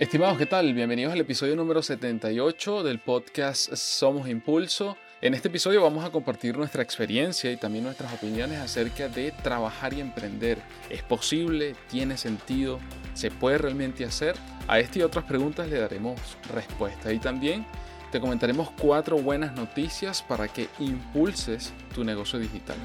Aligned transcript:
Estimados, 0.00 0.38
¿qué 0.38 0.46
tal? 0.46 0.72
Bienvenidos 0.74 1.12
al 1.12 1.18
episodio 1.18 1.56
número 1.56 1.82
78 1.82 2.84
del 2.84 3.00
podcast 3.00 3.74
Somos 3.74 4.28
Impulso. 4.28 4.96
En 5.20 5.34
este 5.34 5.48
episodio 5.48 5.82
vamos 5.82 6.04
a 6.04 6.10
compartir 6.10 6.56
nuestra 6.56 6.84
experiencia 6.84 7.50
y 7.50 7.56
también 7.56 7.82
nuestras 7.82 8.12
opiniones 8.12 8.60
acerca 8.60 9.08
de 9.08 9.32
trabajar 9.42 9.94
y 9.94 10.00
emprender. 10.00 10.58
¿Es 10.88 11.02
posible? 11.02 11.74
¿Tiene 11.90 12.16
sentido? 12.16 12.78
¿Se 13.14 13.32
puede 13.32 13.58
realmente 13.58 14.04
hacer? 14.04 14.36
A 14.68 14.78
esta 14.78 15.00
y 15.00 15.02
otras 15.02 15.24
preguntas 15.24 15.68
le 15.68 15.80
daremos 15.80 16.20
respuesta 16.54 17.12
y 17.12 17.18
también 17.18 17.66
te 18.12 18.20
comentaremos 18.20 18.70
cuatro 18.80 19.18
buenas 19.18 19.52
noticias 19.52 20.22
para 20.22 20.46
que 20.46 20.68
impulses 20.78 21.72
tu 21.92 22.04
negocio 22.04 22.38
digital. 22.38 22.76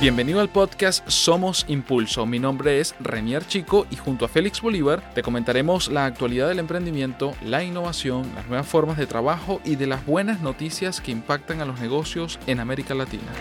Bienvenido 0.00 0.40
al 0.40 0.48
podcast 0.48 1.08
Somos 1.08 1.64
Impulso. 1.68 2.26
Mi 2.26 2.40
nombre 2.40 2.80
es 2.80 2.96
Renier 2.98 3.46
Chico 3.46 3.86
y 3.90 3.96
junto 3.96 4.24
a 4.24 4.28
Félix 4.28 4.60
Bolívar 4.60 5.14
te 5.14 5.22
comentaremos 5.22 5.88
la 5.88 6.04
actualidad 6.04 6.48
del 6.48 6.58
emprendimiento, 6.58 7.32
la 7.42 7.62
innovación, 7.62 8.34
las 8.34 8.46
nuevas 8.48 8.66
formas 8.66 8.98
de 8.98 9.06
trabajo 9.06 9.60
y 9.64 9.76
de 9.76 9.86
las 9.86 10.04
buenas 10.04 10.40
noticias 10.42 11.00
que 11.00 11.12
impactan 11.12 11.60
a 11.60 11.64
los 11.64 11.80
negocios 11.80 12.40
en 12.48 12.58
América 12.58 12.92
Latina. 12.92 13.32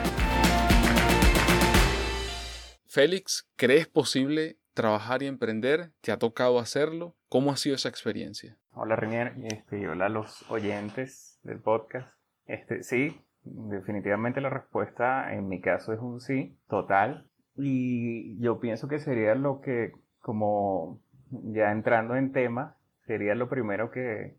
Félix, 2.85 3.49
¿crees 3.55 3.87
posible 3.87 4.59
trabajar 4.75 5.23
y 5.23 5.25
emprender? 5.25 5.91
¿Te 6.01 6.11
ha 6.11 6.19
tocado 6.19 6.59
hacerlo? 6.59 7.15
¿Cómo 7.29 7.51
ha 7.51 7.57
sido 7.57 7.75
esa 7.75 7.89
experiencia? 7.89 8.59
Hola 8.73 8.95
Renier, 8.95 9.33
este, 9.51 9.89
hola 9.89 10.05
a 10.05 10.09
los 10.09 10.49
oyentes 10.49 11.39
del 11.41 11.59
podcast. 11.59 12.13
Este, 12.45 12.83
sí, 12.83 13.19
Definitivamente 13.45 14.39
la 14.39 14.49
respuesta 14.49 15.33
en 15.33 15.49
mi 15.49 15.59
caso 15.59 15.93
es 15.93 15.99
un 15.99 16.21
sí, 16.21 16.57
total. 16.67 17.27
Y 17.55 18.39
yo 18.39 18.59
pienso 18.59 18.87
que 18.87 18.99
sería 18.99 19.35
lo 19.35 19.61
que, 19.61 19.91
como 20.19 21.01
ya 21.29 21.71
entrando 21.71 22.15
en 22.15 22.31
tema, 22.31 22.77
sería 23.05 23.35
lo 23.35 23.49
primero 23.49 23.91
que, 23.91 24.37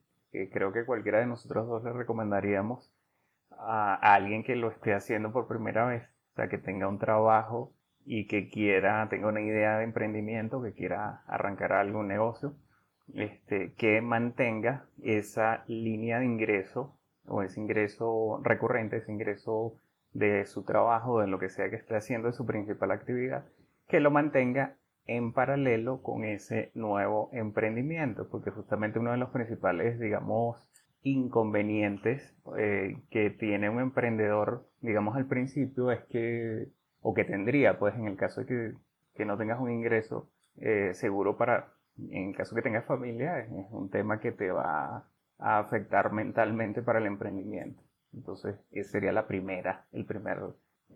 creo 0.53 0.73
que 0.73 0.85
cualquiera 0.85 1.21
de 1.21 1.27
nosotros 1.27 1.69
dos 1.69 1.85
le 1.85 1.93
recomendaríamos 1.93 2.93
a, 3.51 3.95
alguien 4.15 4.43
que 4.43 4.57
lo 4.57 4.71
esté 4.71 4.95
haciendo 4.95 5.33
por 5.33 5.49
primera 5.49 5.87
vez. 5.87 6.03
O 6.33 6.37
sea, 6.37 6.49
que 6.49 6.59
tenga 6.59 6.89
un 6.89 6.99
trabajo 6.99 7.73
y 8.07 8.27
que 8.27 8.49
quiera, 8.49 9.07
tenga 9.09 9.29
una 9.29 9.43
idea 9.43 9.79
de 9.79 9.85
emprendimiento, 9.85 10.63
que 10.63 10.73
quiera 10.73 11.23
arrancar 11.27 11.73
algún 11.73 12.09
negocio, 12.09 12.57
este, 13.15 13.75
que 13.75 14.01
mantenga 14.01 14.87
esa 15.03 15.63
línea 15.69 16.19
de 16.19 16.25
ingreso 16.25 16.99
o 17.27 17.43
ese 17.43 17.61
ingreso 17.61 18.41
recurrente, 18.43 18.99
ese 18.99 19.13
ingreso 19.13 19.79
de 20.13 20.45
su 20.47 20.63
trabajo, 20.63 21.21
de 21.21 21.27
lo 21.27 21.39
que 21.39 21.49
sea 21.49 21.71
que 21.71 21.77
esté 21.77 21.97
haciendo, 21.97 22.29
de 22.29 22.35
su 22.35 22.47
principal 22.47 22.91
actividad, 22.91 23.45
que 23.89 24.01
lo 24.01 24.11
mantenga 24.11 24.77
en 25.07 25.33
paralelo 25.33 26.03
con 26.03 26.25
ese 26.25 26.71
nuevo 26.75 27.29
emprendimiento, 27.33 28.29
porque 28.31 28.51
justamente 28.51 28.99
uno 28.99 29.11
de 29.11 29.19
los 29.19 29.31
principales, 29.31 29.99
digamos, 29.99 30.67
inconvenientes 31.03 32.35
eh, 32.57 32.97
que 33.11 33.31
tiene 33.31 33.69
un 33.69 33.81
emprendedor, 33.81 34.67
digamos, 34.81 35.17
al 35.17 35.27
principio 35.27 35.91
es 35.91 36.03
que, 36.05 36.69
o 37.03 37.13
que 37.13 37.25
tendría, 37.25 37.79
pues 37.79 37.95
en 37.95 38.07
el 38.07 38.17
caso 38.17 38.41
de 38.41 38.47
que, 38.47 38.73
que 39.15 39.25
no 39.27 39.37
tengas 39.37 39.61
un 39.61 39.71
ingreso 39.71 40.31
eh, 40.57 40.95
seguro 40.95 41.37
para, 41.37 41.75
en 42.11 42.33
caso 42.33 42.55
que 42.55 42.63
tengas 42.63 42.87
familia, 42.87 43.41
es 43.41 43.49
un 43.71 43.91
tema 43.91 44.19
que 44.21 44.33
te 44.33 44.51
va 44.51 45.07
a 45.39 45.59
afectar 45.59 46.13
mentalmente 46.13 46.83
para 46.83 46.99
el 46.99 47.07
emprendimiento. 47.07 47.83
Entonces, 48.13 48.57
esa 48.71 48.93
sería 48.93 49.13
la 49.13 49.27
primera, 49.27 49.87
el 49.93 50.05
primer, 50.05 50.39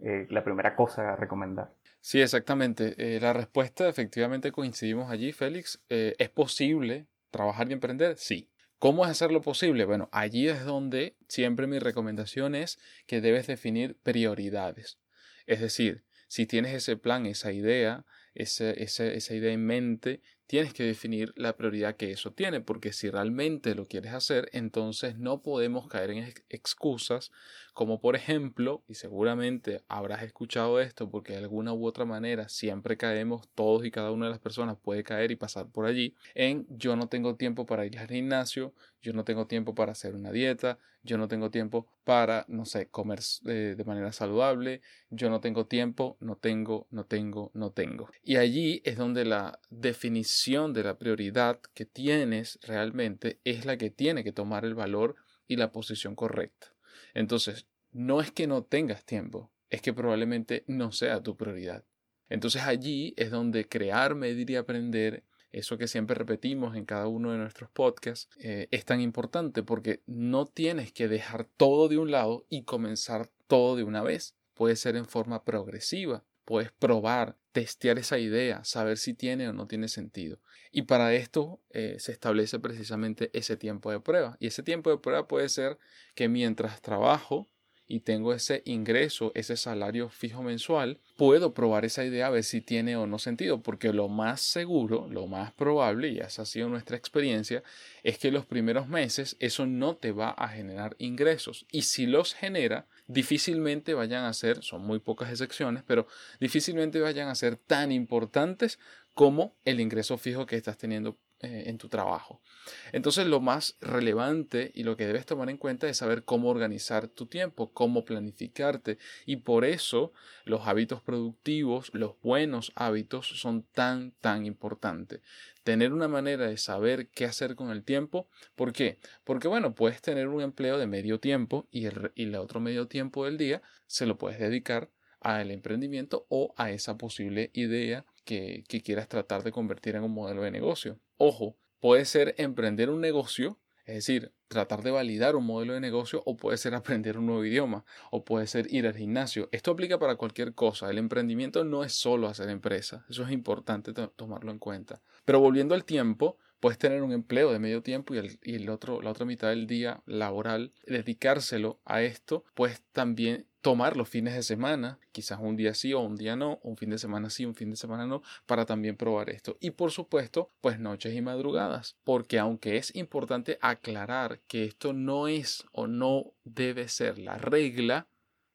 eh, 0.03 0.27
la 0.31 0.45
primera 0.45 0.77
cosa 0.77 1.13
a 1.13 1.17
recomendar. 1.17 1.73
Sí, 2.01 2.21
exactamente. 2.21 2.95
Eh, 2.97 3.21
la 3.21 3.33
respuesta, 3.33 3.89
efectivamente, 3.89 4.53
coincidimos 4.53 5.11
allí, 5.11 5.33
Félix. 5.33 5.83
Eh, 5.89 6.15
¿Es 6.19 6.31
posible 6.31 7.09
trabajar 7.31 7.69
y 7.69 7.73
emprender? 7.73 8.17
Sí. 8.17 8.51
¿Cómo 8.79 9.05
es 9.05 9.11
hacerlo 9.11 9.43
posible? 9.43 9.85
Bueno, 9.85 10.09
allí 10.13 10.49
es 10.49 10.65
donde 10.65 11.17
siempre 11.27 11.67
mi 11.67 11.81
recomendación 11.81 12.55
es 12.55 12.79
que 13.07 13.21
debes 13.21 13.49
definir 13.49 13.99
prioridades. 14.05 15.01
Es 15.47 15.61
decir, 15.61 16.05
si 16.29 16.47
tienes 16.47 16.75
ese 16.75 16.97
plan, 16.97 17.27
esa 17.27 17.51
idea, 17.51 18.05
esa, 18.35 18.71
esa 18.71 19.35
idea 19.35 19.53
en 19.53 19.67
mente, 19.67 20.23
tienes 20.49 20.73
que 20.73 20.83
definir 20.83 21.33
la 21.37 21.57
prioridad 21.57 21.97
que 21.97 22.11
eso 22.11 22.33
tiene, 22.33 22.61
porque 22.63 22.93
si 22.93 23.11
realmente 23.11 23.75
lo 23.75 23.87
quieres 23.87 24.15
hacer, 24.15 24.49
entonces 24.53 25.17
no 25.19 25.43
podemos 25.43 25.87
caer 25.89 26.11
en 26.11 26.35
excusas 26.49 27.31
como 27.79 28.01
por 28.01 28.17
ejemplo, 28.17 28.83
y 28.89 28.95
seguramente 28.95 29.85
habrás 29.87 30.25
escuchado 30.25 30.81
esto 30.81 31.09
porque 31.13 31.35
de 31.35 31.39
alguna 31.39 31.73
u 31.73 31.87
otra 31.87 32.05
manera 32.05 32.49
siempre 32.49 32.97
caemos, 32.97 33.49
todos 33.55 33.85
y 33.85 33.93
cada 33.93 34.11
una 34.11 34.25
de 34.25 34.33
las 34.33 34.41
personas 34.41 34.77
puede 34.83 35.05
caer 35.05 35.31
y 35.31 35.37
pasar 35.37 35.69
por 35.69 35.87
allí, 35.87 36.17
en 36.35 36.67
yo 36.71 36.97
no 36.97 37.09
tengo 37.09 37.37
tiempo 37.37 37.67
para 37.67 37.87
ir 37.87 37.97
al 38.01 38.09
gimnasio, 38.09 38.75
yo 39.01 39.13
no 39.13 39.23
tengo 39.23 39.47
tiempo 39.47 39.77
para 39.77 39.93
hacer 39.93 40.17
una 40.17 40.33
dieta, 40.33 40.81
yo 41.05 41.19
no 41.19 41.29
tengo 41.29 41.53
tiempo 41.53 41.87
para, 42.03 42.45
no 42.49 42.65
sé, 42.65 42.89
comer 42.89 43.21
eh, 43.47 43.75
de 43.77 43.85
manera 43.85 44.11
saludable, 44.11 44.81
yo 45.11 45.31
no 45.31 45.41
tengo 45.41 45.67
tiempo, 45.67 46.17
no 46.19 46.35
tengo, 46.35 46.89
no 46.91 47.05
tengo, 47.05 47.53
no 47.55 47.71
tengo. 47.71 48.11
Y 48.25 48.39
allí 48.39 48.83
es 48.85 48.97
donde 48.97 49.25
la 49.25 49.61
definición 49.71 50.38
de 50.47 50.85
la 50.85 50.99
prioridad 50.99 51.61
que 51.75 51.85
tienes 51.85 52.59
realmente 52.63 53.41
es 53.45 53.67
la 53.67 53.77
que 53.77 53.91
tiene 53.91 54.23
que 54.23 54.33
tomar 54.33 54.65
el 54.65 54.75
valor 54.75 55.17
y 55.49 55.57
la 55.57 55.73
posición 55.73 56.15
correcta. 56.15 56.69
Entonces, 57.13 57.67
no 57.93 58.21
es 58.21 58.31
que 58.31 58.47
no 58.47 58.63
tengas 58.63 59.05
tiempo, 59.05 59.51
es 59.69 59.83
que 59.83 59.93
probablemente 59.93 60.65
no 60.69 60.93
sea 60.93 61.23
tu 61.23 61.37
prioridad. 61.37 61.85
Entonces 62.29 62.63
allí 62.63 63.15
es 63.17 63.31
donde 63.31 63.69
crear, 63.69 64.15
medir 64.15 64.51
y 64.51 64.57
aprender, 64.57 65.25
eso 65.51 65.77
que 65.77 65.89
siempre 65.89 66.15
repetimos 66.15 66.77
en 66.77 66.85
cada 66.85 67.09
uno 67.09 67.33
de 67.33 67.39
nuestros 67.39 67.71
podcasts, 67.71 68.29
eh, 68.39 68.69
es 68.71 68.85
tan 68.85 69.01
importante 69.01 69.63
porque 69.63 70.03
no 70.07 70.47
tienes 70.47 70.93
que 70.93 71.09
dejar 71.09 71.47
todo 71.57 71.89
de 71.89 71.99
un 71.99 72.11
lado 72.11 72.47
y 72.49 72.63
comenzar 72.63 73.31
todo 73.47 73.75
de 73.75 73.83
una 73.83 74.03
vez. 74.03 74.37
Puede 74.55 74.77
ser 74.77 74.95
en 74.97 75.07
forma 75.07 75.45
progresiva, 75.45 76.25
puedes 76.49 76.73
probar, 76.73 77.37
testear 77.53 77.99
esa 77.99 78.19
idea, 78.19 78.65
saber 78.65 78.97
si 78.97 79.13
tiene 79.13 79.51
o 79.51 79.53
no 79.53 79.67
tiene 79.67 79.87
sentido. 79.87 80.41
Y 80.73 80.83
para 80.83 81.13
esto 81.13 81.61
eh, 81.69 81.97
se 81.99 82.11
establece 82.11 82.59
precisamente 82.59 83.29
ese 83.35 83.59
tiempo 83.59 83.91
de 83.91 84.01
prueba. 84.01 84.39
Y 84.41 84.47
ese 84.47 84.63
tiempo 84.63 84.89
de 84.89 84.97
prueba 84.97 85.29
puede 85.29 85.51
ser 85.51 85.79
que 86.15 86.31
mientras 86.31 86.81
trabajo 86.81 87.51
y 87.89 88.01
tengo 88.01 88.35
ese 88.35 88.63
ingreso, 88.67 89.33
ese 89.35 89.57
salario 89.57 90.11
fijo 90.11 90.43
mensual, 90.43 91.01
puedo 91.17 91.55
probar 91.55 91.87
esa 91.87 92.05
idea 92.05 92.27
a 92.27 92.31
ver 92.31 92.45
si 92.45 92.61
tiene 92.61 92.97
o 92.97 93.07
no 93.07 93.19
sentido, 93.19 93.63
porque 93.63 93.95
lo 93.95 94.09
más 94.09 94.43
seguro, 94.43 95.09
lo 95.11 95.27
más 95.27 95.53
probable, 95.53 96.11
y 96.11 96.19
esa 96.19 96.43
ha 96.43 96.47
sido 96.47 96.69
nuestra 96.69 96.99
experiencia, 96.99 97.63
es 98.03 98.19
que 98.19 98.31
los 98.31 98.45
primeros 98.45 98.89
meses 98.89 99.37
eso 99.41 99.67
no 99.67 99.97
te 99.97 100.13
va 100.13 100.31
a 100.31 100.49
generar 100.49 100.97
ingresos. 100.99 101.67
Y 101.73 101.83
si 101.83 102.07
los 102.07 102.35
genera, 102.35 102.87
difícilmente 103.07 103.95
vayan 103.95 104.27
a 104.27 104.35
ser, 104.35 104.63
son 104.63 104.83
muy 104.83 104.99
pocas 104.99 105.31
excepciones, 105.31 105.83
pero 105.87 106.07
difícilmente 106.41 107.01
vayan 107.01 107.29
a 107.29 107.35
ser 107.35 107.57
tan 107.57 107.91
importantes 107.91 108.79
como 109.15 109.57
el 109.65 109.81
ingreso 109.81 110.19
fijo 110.19 110.47
que 110.47 110.57
estás 110.57 110.77
teniendo 110.77 111.17
eh, 111.41 111.65
en 111.67 111.79
tu 111.79 111.89
trabajo. 111.89 112.43
Entonces 112.91 113.29
lo 113.29 113.39
más 113.39 113.77
relevante 113.81 114.73
y 114.75 114.83
lo 114.83 114.97
que 114.97 115.07
debes 115.07 115.25
tomar 115.25 115.49
en 115.51 115.57
cuenta 115.57 115.89
es 115.89 115.99
saber 115.99 116.25
cómo 116.25 116.49
organizar 116.49 117.07
tu 117.07 117.27
tiempo, 117.27 117.73
cómo 117.73 118.05
planificarte 118.05 118.99
y 119.25 119.37
por 119.37 119.65
eso 119.65 120.13
los 120.45 120.67
hábitos 120.67 121.01
productivos, 121.01 121.91
los 121.93 122.21
buenos 122.23 122.73
hábitos 122.75 123.29
son 123.41 123.63
tan, 123.63 124.11
tan 124.21 124.47
importantes. 124.47 125.21
Tener 125.63 125.93
una 125.93 126.09
manera 126.09 126.49
de 126.49 126.57
saber 126.57 127.09
qué 127.11 127.27
hacer 127.27 127.55
con 127.55 127.71
el 127.71 127.85
tiempo. 127.85 128.29
¿Por 128.57 128.73
qué? 128.73 128.99
Porque 129.23 129.47
bueno, 129.47 129.77
puedes 129.77 130.03
tener 130.03 130.27
un 130.27 130.43
empleo 130.43 130.77
de 130.77 130.89
medio 130.89 131.21
tiempo 131.21 131.69
y 131.71 131.87
el, 131.87 132.11
y 132.17 132.25
el 132.25 132.35
otro 132.35 132.59
medio 132.59 132.89
tiempo 132.89 133.27
del 133.27 133.39
día 133.39 133.63
se 133.87 134.07
lo 134.07 134.19
puedes 134.19 134.41
dedicar 134.41 134.91
al 135.21 135.51
emprendimiento 135.51 136.27
o 136.29 136.55
a 136.57 136.71
esa 136.71 136.97
posible 136.97 137.51
idea 137.55 138.05
que, 138.29 138.83
quieras 138.85 139.09
tratar 139.09 139.43
de 139.43 139.53
convertir 139.53 139.97
en 139.97 140.05
un 140.05 140.13
modelo 140.13 140.43
de 140.43 140.51
negocio. 140.51 141.01
Ojo, 141.17 141.57
puede 141.81 142.05
ser 142.05 142.35
emprender 142.37 142.91
un 142.91 143.01
negocio, 143.01 143.59
es 143.87 143.95
decir, 143.95 144.35
tratar 144.49 144.83
de 144.83 144.91
validar 144.91 145.35
un 145.35 145.47
modelo 145.47 145.73
de 145.73 145.81
negocio 145.81 146.23
o 146.27 146.37
puede 146.37 146.59
ser 146.59 146.75
aprender 146.75 147.17
un 147.17 147.27
nuevo 147.27 147.45
idioma 147.45 147.87
o 148.11 148.25
puede 148.25 148.47
ser 148.47 148.73
ir 148.73 148.87
al 148.87 148.95
gimnasio. 148.95 149.49
Esto 149.51 149.71
aplica 149.71 149.99
para 149.99 150.17
cualquier 150.17 150.55
cosa. 150.55 150.91
El 150.91 150.99
emprendimiento 150.99 151.65
no 151.65 151.85
es 151.85 151.95
solo 151.95 152.29
hacer 152.29 152.51
empresa. 152.51 153.07
Eso 153.09 153.23
es 153.23 153.31
importante 153.31 153.93
tomarlo 153.93 154.51
en 154.51 154.59
cuenta. 154.59 155.01
Pero 155.25 155.41
volviendo 155.41 155.75
al 155.75 155.87
tiempo, 155.87 156.37
puedes 156.61 156.79
tener 156.79 157.03
un 157.03 157.13
empleo 157.13 157.53
de 157.53 157.59
medio 157.59 157.83
tiempo 157.83 158.15
y, 158.15 158.19
el, 158.19 158.39
y 158.43 158.57
el 158.57 158.69
otro, 158.69 159.03
la 159.03 159.11
otra 159.11 159.27
mitad 159.27 159.49
del 159.49 159.67
día 159.67 160.03
laboral, 160.07 160.73
dedicárselo 160.87 161.81
a 161.85 162.03
esto, 162.03 162.45
pues 162.55 162.83
también 162.93 163.47
tomar 163.61 163.97
los 163.97 164.09
fines 164.09 164.35
de 164.35 164.43
semana, 164.43 164.99
quizás 165.13 165.39
un 165.41 165.57
día 165.57 165.75
sí 165.75 165.93
o 165.93 166.01
un 166.01 166.17
día 166.17 166.37
no, 166.37 166.59
un 166.63 166.77
fin 166.77 166.91
de 166.91 166.99
semana 166.99 167.29
sí, 167.29 167.45
un 167.45 167.55
fin 167.55 167.71
de 167.71 167.77
semana 167.77 168.07
no, 168.07 168.23
para 168.47 168.67
también 168.67 168.97
probar 168.97 169.31
esto. 169.31 169.57
Y 169.61 169.73
por 169.73 169.91
supuesto, 169.91 170.51
pues 170.61 170.79
noches 170.79 171.15
y 171.15 171.21
madrugadas, 171.21 171.97
porque 172.05 172.39
aunque 172.39 172.77
es 172.77 172.95
importante 172.95 173.59
aclarar 173.61 174.41
que 174.47 174.65
esto 174.65 174.93
no 174.93 175.29
es 175.29 175.65
o 175.73 175.87
no 175.87 176.33
debe 176.45 176.89
ser 176.89 177.19
la 177.19 177.37
regla, 177.37 178.09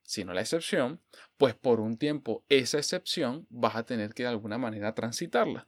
sino 0.04 0.34
la 0.34 0.42
excepción, 0.42 1.02
pues 1.38 1.56
por 1.56 1.80
un 1.80 1.98
tiempo 1.98 2.44
esa 2.50 2.78
excepción 2.78 3.48
vas 3.50 3.76
a 3.76 3.86
tener 3.86 4.14
que 4.14 4.24
de 4.24 4.30
alguna 4.30 4.58
manera 4.58 4.94
transitarla. 4.94 5.68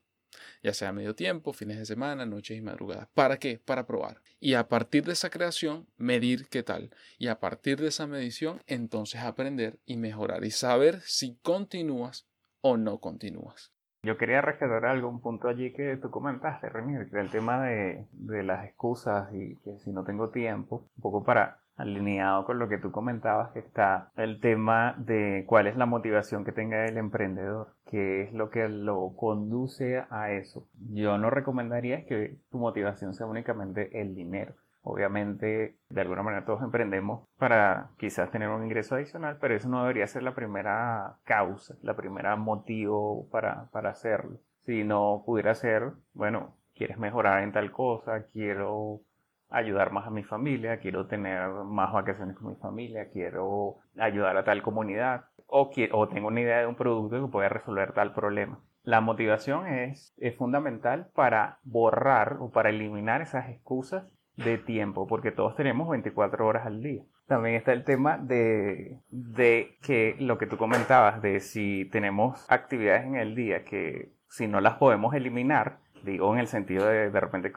Ya 0.63 0.73
sea 0.73 0.91
medio 0.91 1.15
tiempo, 1.15 1.53
fines 1.53 1.77
de 1.77 1.85
semana, 1.85 2.25
noches 2.25 2.57
y 2.57 2.61
madrugadas. 2.61 3.07
¿Para 3.13 3.37
qué? 3.37 3.59
Para 3.63 3.85
probar. 3.85 4.21
Y 4.39 4.53
a 4.53 4.67
partir 4.67 5.05
de 5.05 5.13
esa 5.13 5.29
creación, 5.29 5.87
medir 5.97 6.47
qué 6.49 6.63
tal. 6.63 6.91
Y 7.17 7.27
a 7.27 7.39
partir 7.39 7.79
de 7.79 7.87
esa 7.87 8.07
medición, 8.07 8.61
entonces 8.67 9.21
aprender 9.21 9.79
y 9.85 9.97
mejorar 9.97 10.43
y 10.45 10.51
saber 10.51 11.01
si 11.01 11.35
continúas 11.41 12.27
o 12.61 12.77
no 12.77 12.99
continúas. 12.99 13.71
Yo 14.03 14.17
quería 14.17 14.39
rescatar 14.41 14.85
algún 14.85 15.19
punto 15.19 15.47
allí 15.47 15.73
que 15.73 15.97
tú 15.97 16.11
comentaste, 16.11 16.69
Remy, 16.69 17.09
el 17.11 17.31
tema 17.31 17.63
de, 17.63 18.05
de 18.11 18.43
las 18.43 18.65
excusas 18.65 19.33
y 19.33 19.55
que 19.57 19.79
si 19.79 19.91
no 19.91 20.03
tengo 20.03 20.29
tiempo, 20.29 20.87
un 20.95 21.01
poco 21.01 21.23
para 21.23 21.64
alineado 21.75 22.45
con 22.45 22.59
lo 22.59 22.69
que 22.69 22.77
tú 22.77 22.91
comentabas, 22.91 23.51
que 23.51 23.59
está 23.59 24.11
el 24.15 24.39
tema 24.39 24.95
de 24.97 25.43
cuál 25.47 25.67
es 25.67 25.75
la 25.75 25.85
motivación 25.85 26.45
que 26.45 26.51
tenga 26.51 26.85
el 26.85 26.97
emprendedor, 26.97 27.75
qué 27.85 28.23
es 28.23 28.33
lo 28.33 28.49
que 28.49 28.67
lo 28.69 29.13
conduce 29.15 30.03
a 30.09 30.31
eso. 30.31 30.67
Yo 30.91 31.17
no 31.17 31.29
recomendaría 31.29 32.05
que 32.05 32.37
tu 32.49 32.57
motivación 32.57 33.13
sea 33.13 33.27
únicamente 33.27 34.01
el 34.01 34.15
dinero. 34.15 34.55
Obviamente, 34.87 35.77
de 35.89 36.01
alguna 36.01 36.21
manera 36.21 36.45
todos 36.45 36.61
emprendemos 36.61 37.27
para 37.39 37.89
quizás 37.97 38.29
tener 38.29 38.49
un 38.49 38.63
ingreso 38.63 38.93
adicional, 38.93 39.37
pero 39.41 39.55
eso 39.55 39.67
no 39.67 39.81
debería 39.81 40.05
ser 40.05 40.21
la 40.21 40.35
primera 40.35 41.17
causa, 41.23 41.75
la 41.81 41.95
primera 41.95 42.35
motivo 42.35 43.27
para, 43.31 43.67
para 43.71 43.89
hacerlo. 43.89 44.37
Si 44.67 44.83
no 44.83 45.23
pudiera 45.25 45.55
ser, 45.55 45.93
bueno, 46.13 46.55
quieres 46.75 46.99
mejorar 46.99 47.41
en 47.41 47.51
tal 47.51 47.71
cosa, 47.71 48.27
quiero 48.31 49.01
ayudar 49.49 49.91
más 49.91 50.07
a 50.07 50.11
mi 50.11 50.23
familia, 50.23 50.79
quiero 50.79 51.07
tener 51.07 51.49
más 51.49 51.93
vacaciones 51.93 52.35
con 52.35 52.49
mi 52.49 52.55
familia, 52.55 53.09
quiero 53.11 53.77
ayudar 53.97 54.37
a 54.37 54.43
tal 54.43 54.61
comunidad 54.61 55.25
o, 55.47 55.71
o 55.91 56.07
tengo 56.09 56.27
una 56.27 56.41
idea 56.41 56.59
de 56.59 56.67
un 56.67 56.75
producto 56.75 57.23
que 57.25 57.31
pueda 57.31 57.49
resolver 57.49 57.93
tal 57.93 58.13
problema. 58.13 58.59
La 58.83 59.01
motivación 59.01 59.67
es, 59.67 60.13
es 60.17 60.35
fundamental 60.35 61.09
para 61.15 61.59
borrar 61.63 62.37
o 62.39 62.51
para 62.51 62.69
eliminar 62.69 63.21
esas 63.21 63.49
excusas 63.49 64.05
de 64.37 64.57
tiempo, 64.57 65.07
porque 65.07 65.31
todos 65.31 65.55
tenemos 65.55 65.89
24 65.89 66.45
horas 66.45 66.65
al 66.65 66.81
día. 66.81 67.03
También 67.27 67.55
está 67.55 67.73
el 67.73 67.83
tema 67.83 68.17
de, 68.17 68.99
de 69.09 69.77
que 69.81 70.15
lo 70.19 70.37
que 70.37 70.45
tú 70.45 70.57
comentabas, 70.57 71.21
de 71.21 71.39
si 71.39 71.85
tenemos 71.85 72.45
actividades 72.49 73.05
en 73.05 73.15
el 73.15 73.33
día 73.33 73.63
que 73.63 74.11
si 74.29 74.47
no 74.47 74.61
las 74.61 74.75
podemos 74.75 75.15
eliminar, 75.15 75.79
digo 76.03 76.31
en 76.33 76.39
el 76.39 76.47
sentido 76.47 76.85
de 76.85 77.09
de 77.09 77.19
repente 77.19 77.51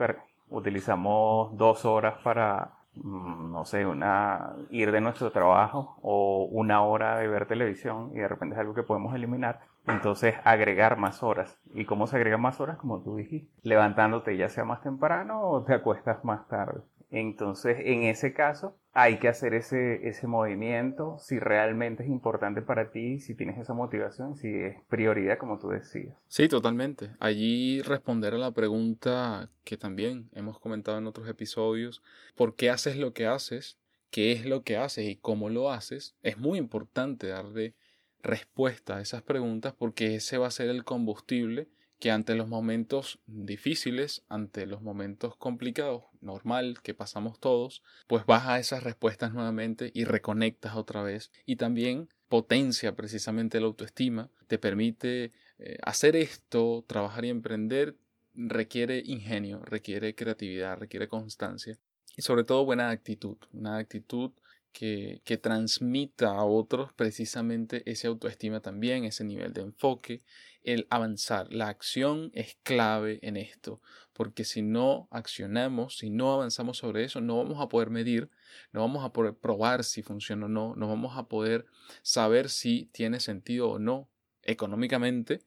utilizamos 0.50 1.56
dos 1.56 1.84
horas 1.84 2.14
para, 2.22 2.72
mm, 2.94 3.52
no 3.52 3.64
sé, 3.64 3.86
una, 3.86 4.54
ir 4.70 4.92
de 4.92 5.00
nuestro 5.00 5.30
trabajo 5.30 5.98
o 6.02 6.48
una 6.50 6.82
hora 6.82 7.18
de 7.18 7.28
ver 7.28 7.46
televisión 7.46 8.10
y 8.14 8.18
de 8.18 8.28
repente 8.28 8.54
es 8.54 8.60
algo 8.60 8.74
que 8.74 8.82
podemos 8.82 9.14
eliminar. 9.14 9.60
Entonces 9.86 10.34
agregar 10.44 10.98
más 10.98 11.22
horas. 11.22 11.58
¿Y 11.74 11.86
cómo 11.86 12.06
se 12.06 12.16
agrega 12.16 12.36
más 12.36 12.60
horas? 12.60 12.76
Como 12.76 13.02
tú 13.02 13.16
dijiste, 13.16 13.50
levantándote 13.62 14.36
ya 14.36 14.48
sea 14.48 14.64
más 14.64 14.82
temprano 14.82 15.40
o 15.40 15.62
te 15.64 15.74
acuestas 15.74 16.24
más 16.24 16.46
tarde. 16.48 16.82
Entonces, 17.10 17.78
en 17.80 18.02
ese 18.04 18.34
caso, 18.34 18.78
hay 18.92 19.18
que 19.18 19.28
hacer 19.28 19.54
ese, 19.54 20.08
ese 20.08 20.26
movimiento 20.26 21.16
si 21.18 21.38
realmente 21.38 22.02
es 22.02 22.08
importante 22.08 22.62
para 22.62 22.90
ti, 22.90 23.20
si 23.20 23.34
tienes 23.34 23.58
esa 23.58 23.72
motivación, 23.72 24.36
si 24.36 24.48
es 24.48 24.76
prioridad, 24.88 25.38
como 25.38 25.58
tú 25.58 25.68
decías. 25.68 26.16
Sí, 26.26 26.48
totalmente. 26.48 27.10
Allí 27.18 27.80
responder 27.82 28.34
a 28.34 28.38
la 28.38 28.50
pregunta 28.50 29.50
que 29.64 29.76
también 29.76 30.28
hemos 30.34 30.58
comentado 30.58 30.98
en 30.98 31.06
otros 31.06 31.28
episodios, 31.28 32.02
¿por 32.34 32.56
qué 32.56 32.70
haces 32.70 32.96
lo 32.96 33.12
que 33.12 33.26
haces? 33.26 33.78
¿Qué 34.10 34.32
es 34.32 34.46
lo 34.46 34.62
que 34.62 34.76
haces 34.76 35.08
y 35.08 35.16
cómo 35.16 35.48
lo 35.48 35.70
haces? 35.70 36.16
Es 36.22 36.38
muy 36.38 36.58
importante 36.58 37.28
darle 37.28 37.74
respuesta 38.22 38.96
a 38.96 39.00
esas 39.00 39.22
preguntas 39.22 39.74
porque 39.78 40.16
ese 40.16 40.38
va 40.38 40.48
a 40.48 40.50
ser 40.50 40.68
el 40.68 40.84
combustible 40.84 41.68
que 41.98 42.10
ante 42.10 42.34
los 42.34 42.48
momentos 42.48 43.18
difíciles, 43.26 44.24
ante 44.28 44.66
los 44.66 44.82
momentos 44.82 45.36
complicados, 45.36 46.04
normal 46.20 46.78
que 46.82 46.94
pasamos 46.94 47.38
todos, 47.38 47.82
pues 48.06 48.26
vas 48.26 48.46
a 48.46 48.58
esas 48.58 48.82
respuestas 48.82 49.32
nuevamente 49.32 49.90
y 49.94 50.04
reconectas 50.04 50.76
otra 50.76 51.02
vez. 51.02 51.30
Y 51.46 51.56
también 51.56 52.08
potencia 52.28 52.94
precisamente 52.94 53.60
la 53.60 53.66
autoestima, 53.66 54.30
te 54.46 54.58
permite 54.58 55.32
eh, 55.58 55.78
hacer 55.82 56.16
esto, 56.16 56.84
trabajar 56.86 57.24
y 57.24 57.30
emprender 57.30 57.96
requiere 58.38 59.02
ingenio, 59.04 59.60
requiere 59.64 60.14
creatividad, 60.14 60.78
requiere 60.78 61.08
constancia 61.08 61.78
y 62.16 62.22
sobre 62.22 62.44
todo 62.44 62.64
buena 62.64 62.90
actitud, 62.90 63.36
una 63.52 63.78
actitud 63.78 64.30
que, 64.72 65.20
que, 65.24 65.38
transmita 65.38 66.28
a 66.28 66.44
otros 66.44 66.92
precisamente 66.92 67.82
esa 67.90 68.08
autoestima 68.08 68.60
también, 68.60 69.04
ese 69.04 69.24
nivel 69.24 69.52
de 69.52 69.62
enfoque, 69.62 70.22
el 70.68 70.86
avanzar. 70.90 71.52
La 71.52 71.68
acción 71.68 72.30
es 72.34 72.56
clave 72.62 73.18
en 73.22 73.36
esto, 73.36 73.80
porque 74.12 74.44
si 74.44 74.62
no 74.62 75.08
accionamos, 75.10 75.98
si 75.98 76.10
no 76.10 76.32
avanzamos 76.32 76.78
sobre 76.78 77.04
eso, 77.04 77.20
no 77.20 77.38
vamos 77.38 77.60
a 77.60 77.68
poder 77.68 77.90
medir, 77.90 78.30
no 78.72 78.80
vamos 78.80 79.04
a 79.04 79.12
poder 79.12 79.34
probar 79.34 79.84
si 79.84 80.02
funciona 80.02 80.46
o 80.46 80.48
no, 80.48 80.74
no 80.76 80.88
vamos 80.88 81.16
a 81.16 81.28
poder 81.28 81.66
saber 82.02 82.50
si 82.50 82.90
tiene 82.92 83.20
sentido 83.20 83.70
o 83.70 83.78
no 83.78 84.10
económicamente 84.42 85.42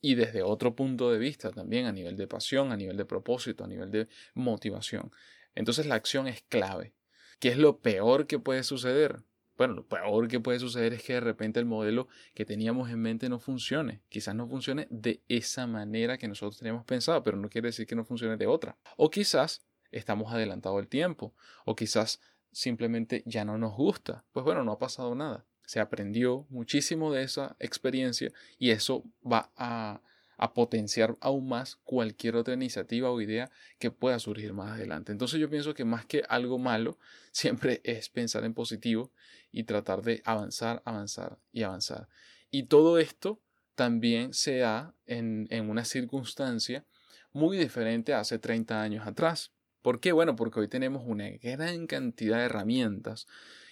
y 0.00 0.14
desde 0.14 0.42
otro 0.42 0.76
punto 0.76 1.10
de 1.10 1.18
vista 1.18 1.50
también 1.50 1.86
a 1.86 1.92
nivel 1.92 2.16
de 2.16 2.26
pasión, 2.26 2.72
a 2.72 2.76
nivel 2.76 2.96
de 2.96 3.06
propósito, 3.06 3.64
a 3.64 3.66
nivel 3.66 3.90
de 3.90 4.08
motivación. 4.34 5.10
Entonces 5.54 5.86
la 5.86 5.94
acción 5.94 6.28
es 6.28 6.42
clave. 6.42 6.94
¿Qué 7.40 7.48
es 7.48 7.58
lo 7.58 7.80
peor 7.80 8.26
que 8.26 8.38
puede 8.38 8.62
suceder? 8.62 9.22
Bueno, 9.56 9.74
lo 9.74 9.86
peor 9.86 10.26
que 10.28 10.40
puede 10.40 10.58
suceder 10.58 10.92
es 10.94 11.02
que 11.02 11.14
de 11.14 11.20
repente 11.20 11.60
el 11.60 11.66
modelo 11.66 12.08
que 12.34 12.44
teníamos 12.44 12.90
en 12.90 13.00
mente 13.00 13.28
no 13.28 13.38
funcione. 13.38 14.00
Quizás 14.08 14.34
no 14.34 14.48
funcione 14.48 14.88
de 14.90 15.22
esa 15.28 15.66
manera 15.66 16.18
que 16.18 16.26
nosotros 16.26 16.58
teníamos 16.58 16.84
pensado, 16.84 17.22
pero 17.22 17.36
no 17.36 17.48
quiere 17.48 17.68
decir 17.68 17.86
que 17.86 17.94
no 17.94 18.04
funcione 18.04 18.36
de 18.36 18.46
otra. 18.46 18.76
O 18.96 19.10
quizás 19.10 19.64
estamos 19.92 20.32
adelantado 20.32 20.78
el 20.80 20.88
tiempo, 20.88 21.34
o 21.64 21.76
quizás 21.76 22.20
simplemente 22.50 23.22
ya 23.26 23.44
no 23.44 23.58
nos 23.58 23.74
gusta. 23.74 24.24
Pues 24.32 24.44
bueno, 24.44 24.64
no 24.64 24.72
ha 24.72 24.78
pasado 24.78 25.14
nada. 25.14 25.44
Se 25.66 25.80
aprendió 25.80 26.46
muchísimo 26.50 27.12
de 27.12 27.22
esa 27.22 27.56
experiencia 27.58 28.32
y 28.58 28.70
eso 28.70 29.04
va 29.24 29.50
a 29.56 30.00
a 30.36 30.54
potenciar 30.54 31.16
aún 31.20 31.48
más 31.48 31.76
cualquier 31.76 32.36
otra 32.36 32.54
iniciativa 32.54 33.10
o 33.10 33.20
idea 33.20 33.50
que 33.78 33.90
pueda 33.90 34.18
surgir 34.18 34.52
más 34.52 34.72
adelante. 34.72 35.12
Entonces 35.12 35.40
yo 35.40 35.48
pienso 35.48 35.74
que 35.74 35.84
más 35.84 36.06
que 36.06 36.22
algo 36.28 36.58
malo, 36.58 36.98
siempre 37.32 37.80
es 37.84 38.08
pensar 38.08 38.44
en 38.44 38.54
positivo 38.54 39.12
y 39.52 39.64
tratar 39.64 40.02
de 40.02 40.22
avanzar, 40.24 40.82
avanzar 40.84 41.38
y 41.52 41.62
avanzar. 41.62 42.08
Y 42.50 42.64
todo 42.64 42.98
esto 42.98 43.40
también 43.74 44.32
se 44.34 44.58
da 44.58 44.94
en, 45.06 45.46
en 45.50 45.68
una 45.68 45.84
circunstancia 45.84 46.84
muy 47.32 47.58
diferente 47.58 48.14
a 48.14 48.20
hace 48.20 48.38
30 48.38 48.80
años 48.80 49.06
atrás. 49.06 49.52
¿Por 49.82 50.00
qué? 50.00 50.12
Bueno, 50.12 50.36
porque 50.36 50.60
hoy 50.60 50.68
tenemos 50.68 51.02
una 51.04 51.28
gran 51.30 51.86
cantidad 51.86 52.38
de 52.38 52.44
herramientas 52.44 53.26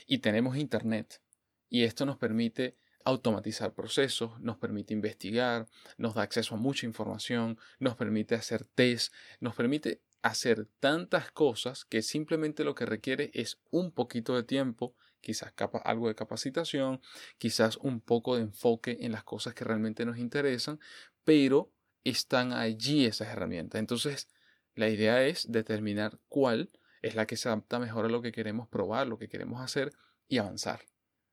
y 0.07 0.19
tenemos 0.19 0.57
Internet. 0.57 1.23
Y 1.69 1.85
esto 1.85 2.04
nos 2.04 2.19
permite 2.19 2.76
automatizar 3.04 3.75
procesos, 3.75 4.40
nos 4.40 4.56
permite 4.56 4.94
investigar, 4.94 5.66
nos 5.99 6.14
da 6.14 6.23
acceso 6.23 6.54
a 6.54 6.59
mucha 6.59 6.87
información, 6.87 7.59
nos 7.78 7.97
permite 7.97 8.35
hacer 8.35 8.64
test, 8.64 9.12
nos 9.40 9.54
permite 9.54 10.02
hacer 10.23 10.68
tantas 10.78 11.30
cosas 11.32 11.85
que 11.85 12.02
simplemente 12.02 12.64
lo 12.64 12.75
que 12.75 12.87
requiere 12.87 13.30
es 13.35 13.61
un 13.71 13.90
poquito 13.90 14.37
de 14.37 14.44
tiempo, 14.44 14.94
quizás 15.21 15.52
algo 15.85 16.09
de 16.09 16.14
capacitación, 16.14 17.00
quizás 17.38 17.76
un 17.76 18.00
poco 18.00 18.37
de 18.37 18.42
enfoque 18.42 18.99
en 19.00 19.12
las 19.12 19.25
cosas 19.25 19.54
que 19.54 19.64
realmente 19.64 20.04
nos 20.04 20.18
interesan, 20.18 20.78
pero 21.25 21.73
están 22.04 22.52
allí 22.52 23.04
esas 23.04 23.28
herramientas. 23.28 23.78
Entonces, 23.78 24.28
la 24.75 24.88
idea 24.88 25.25
es 25.26 25.50
determinar 25.50 26.18
cuál 26.28 26.71
es 27.02 27.14
la 27.14 27.26
que 27.26 27.37
se 27.37 27.49
adapta 27.49 27.78
mejor 27.78 28.04
a 28.06 28.09
lo 28.09 28.23
que 28.23 28.32
queremos 28.32 28.68
probar, 28.68 29.06
lo 29.06 29.18
que 29.18 29.28
queremos 29.28 29.61
hacer 29.61 29.92
y 30.28 30.38
avanzar. 30.38 30.82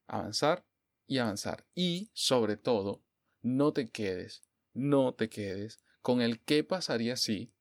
Avanzar 0.07 0.65
y 1.09 1.17
avanzar. 1.17 1.65
Y 1.75 2.09
sobre 2.13 2.55
todo, 2.55 3.03
no 3.41 3.73
te 3.73 3.89
quedes, 3.89 4.43
no 4.73 5.13
te 5.13 5.27
quedes 5.27 5.79
con 6.01 6.21
el 6.21 6.39
qué 6.39 6.63
pasaría 6.63 7.17
si 7.17 7.51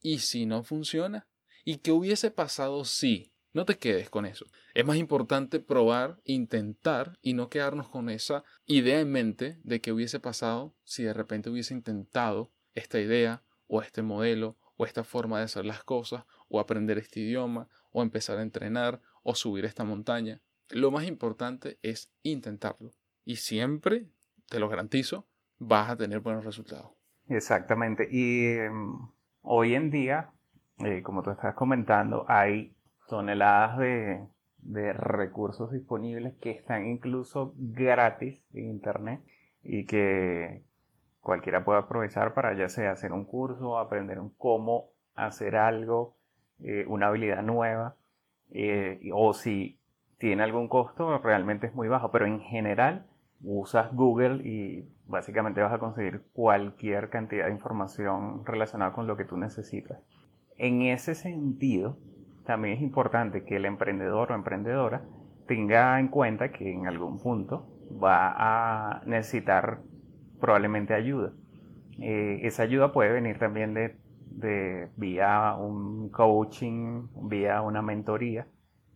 y 0.00 0.20
si 0.20 0.46
no 0.46 0.62
funciona 0.62 1.28
y 1.64 1.78
qué 1.78 1.90
hubiese 1.92 2.30
pasado 2.30 2.84
si. 2.84 3.30
No 3.52 3.66
te 3.66 3.76
quedes 3.76 4.08
con 4.08 4.24
eso. 4.24 4.46
Es 4.72 4.86
más 4.86 4.96
importante 4.96 5.60
probar, 5.60 6.22
intentar 6.24 7.18
y 7.20 7.34
no 7.34 7.50
quedarnos 7.50 7.88
con 7.88 8.08
esa 8.08 8.44
idea 8.64 9.00
en 9.00 9.10
mente 9.10 9.60
de 9.62 9.82
qué 9.82 9.92
hubiese 9.92 10.20
pasado 10.20 10.74
si 10.84 11.02
de 11.02 11.12
repente 11.12 11.50
hubiese 11.50 11.74
intentado 11.74 12.50
esta 12.74 12.98
idea 12.98 13.42
o 13.66 13.82
este 13.82 14.00
modelo 14.00 14.56
o 14.76 14.86
esta 14.86 15.04
forma 15.04 15.38
de 15.38 15.44
hacer 15.44 15.66
las 15.66 15.84
cosas 15.84 16.24
o 16.48 16.60
aprender 16.60 16.96
este 16.96 17.20
idioma 17.20 17.68
o 17.90 18.02
empezar 18.02 18.38
a 18.38 18.42
entrenar 18.42 19.02
o 19.22 19.34
subir 19.34 19.66
esta 19.66 19.84
montaña. 19.84 20.40
Lo 20.72 20.90
más 20.90 21.04
importante 21.04 21.78
es 21.82 22.10
intentarlo. 22.22 22.90
Y 23.24 23.36
siempre, 23.36 24.06
te 24.48 24.58
lo 24.58 24.68
garantizo, 24.68 25.26
vas 25.58 25.90
a 25.90 25.96
tener 25.96 26.20
buenos 26.20 26.44
resultados. 26.44 26.90
Exactamente. 27.28 28.08
Y 28.10 28.46
em, 28.46 28.96
hoy 29.42 29.74
en 29.74 29.90
día, 29.90 30.30
eh, 30.78 31.02
como 31.02 31.22
tú 31.22 31.30
estás 31.30 31.54
comentando, 31.54 32.24
hay 32.28 32.74
toneladas 33.06 33.78
de, 33.78 34.26
de 34.58 34.92
recursos 34.92 35.70
disponibles 35.72 36.34
que 36.40 36.50
están 36.50 36.86
incluso 36.86 37.54
gratis 37.56 38.40
en 38.54 38.70
Internet 38.70 39.20
y 39.62 39.84
que 39.84 40.62
cualquiera 41.20 41.64
puede 41.64 41.80
aprovechar 41.80 42.34
para 42.34 42.54
ya 42.56 42.68
sea 42.68 42.92
hacer 42.92 43.12
un 43.12 43.24
curso, 43.24 43.78
aprender 43.78 44.18
cómo 44.38 44.90
hacer 45.14 45.56
algo, 45.56 46.16
eh, 46.60 46.84
una 46.88 47.08
habilidad 47.08 47.42
nueva, 47.42 47.96
eh, 48.50 49.00
o 49.12 49.32
si 49.34 49.78
tiene 50.22 50.44
algún 50.44 50.68
costo, 50.68 51.18
realmente 51.18 51.66
es 51.66 51.74
muy 51.74 51.88
bajo, 51.88 52.12
pero 52.12 52.26
en 52.26 52.38
general 52.38 53.06
usas 53.42 53.92
Google 53.92 54.48
y 54.48 54.88
básicamente 55.04 55.60
vas 55.60 55.72
a 55.72 55.80
conseguir 55.80 56.22
cualquier 56.32 57.10
cantidad 57.10 57.46
de 57.46 57.50
información 57.50 58.46
relacionada 58.46 58.92
con 58.92 59.08
lo 59.08 59.16
que 59.16 59.24
tú 59.24 59.36
necesitas. 59.36 59.98
En 60.58 60.82
ese 60.82 61.16
sentido, 61.16 61.98
también 62.46 62.76
es 62.76 62.82
importante 62.82 63.42
que 63.42 63.56
el 63.56 63.64
emprendedor 63.64 64.30
o 64.30 64.36
emprendedora 64.36 65.02
tenga 65.48 65.98
en 65.98 66.06
cuenta 66.06 66.52
que 66.52 66.72
en 66.72 66.86
algún 66.86 67.18
punto 67.18 67.66
va 68.00 68.32
a 68.36 69.02
necesitar 69.04 69.80
probablemente 70.40 70.94
ayuda. 70.94 71.32
Eh, 71.98 72.42
esa 72.44 72.62
ayuda 72.62 72.92
puede 72.92 73.10
venir 73.10 73.40
también 73.40 73.74
de, 73.74 73.96
de, 74.30 74.88
vía 74.96 75.56
un 75.56 76.10
coaching, 76.10 77.08
vía 77.28 77.60
una 77.60 77.82
mentoría, 77.82 78.46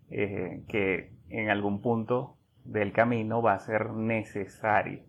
eh, 0.08 0.62
que 0.68 1.15
en 1.28 1.50
algún 1.50 1.80
punto 1.80 2.36
del 2.64 2.92
camino 2.92 3.42
va 3.42 3.54
a 3.54 3.58
ser 3.60 3.90
necesario. 3.90 5.02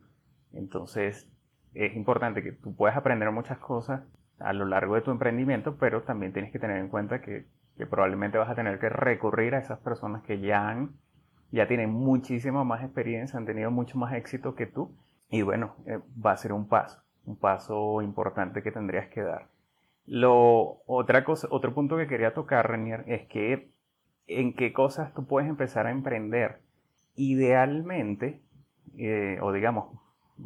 Entonces 0.53 1.29
es 1.73 1.95
importante 1.95 2.43
que 2.43 2.51
tú 2.51 2.75
puedas 2.75 2.97
aprender 2.97 3.31
muchas 3.31 3.59
cosas 3.59 4.01
a 4.39 4.53
lo 4.53 4.65
largo 4.65 4.95
de 4.95 5.01
tu 5.01 5.11
emprendimiento, 5.11 5.77
pero 5.77 6.03
también 6.03 6.33
tienes 6.33 6.51
que 6.51 6.59
tener 6.59 6.77
en 6.77 6.89
cuenta 6.89 7.21
que, 7.21 7.45
probablemente 7.89 8.39
vas 8.39 8.49
a 8.49 8.55
tener 8.55 8.79
que 8.79 8.89
recurrir 8.89 9.53
a 9.53 9.59
esas 9.59 9.77
personas 9.79 10.23
que 10.23 10.39
ya 10.39 10.67
han 10.67 10.95
ya 11.51 11.67
tienen 11.67 11.91
muchísima 11.91 12.63
más 12.63 12.83
experiencia, 12.83 13.37
han 13.37 13.45
tenido 13.45 13.71
mucho 13.71 13.97
más 13.97 14.13
éxito 14.13 14.55
que 14.55 14.65
tú. 14.65 14.91
Y 15.29 15.43
bueno, 15.43 15.75
eh, 15.85 15.99
va 16.23 16.31
a 16.31 16.37
ser 16.37 16.51
un 16.51 16.67
paso, 16.67 17.01
un 17.25 17.37
paso 17.37 18.01
importante 18.01 18.61
que 18.61 18.71
tendrías 18.71 19.07
que 19.07 19.21
dar. 19.21 19.47
Lo, 20.05 20.81
otra 20.85 21.23
cosa, 21.23 21.47
otro 21.51 21.73
punto 21.73 21.95
que 21.97 22.07
quería 22.07 22.33
tocar, 22.33 22.69
Renier, 22.69 23.03
es 23.07 23.27
que 23.27 23.69
en 24.27 24.53
qué 24.53 24.73
cosas 24.73 25.13
tú 25.13 25.25
puedes 25.25 25.49
empezar 25.49 25.87
a 25.87 25.91
emprender. 25.91 26.61
Idealmente, 27.15 28.41
eh, 28.97 29.39
o 29.41 29.51
digamos, 29.51 29.99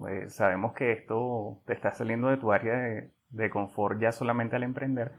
eh, 0.09 0.29
sabemos 0.29 0.73
que 0.73 0.91
esto 0.91 1.59
te 1.65 1.73
está 1.73 1.91
saliendo 1.91 2.29
de 2.29 2.37
tu 2.37 2.51
área 2.51 2.75
de, 2.75 3.11
de 3.29 3.49
confort 3.49 3.99
ya 3.99 4.11
solamente 4.11 4.55
al 4.55 4.63
emprender, 4.63 5.11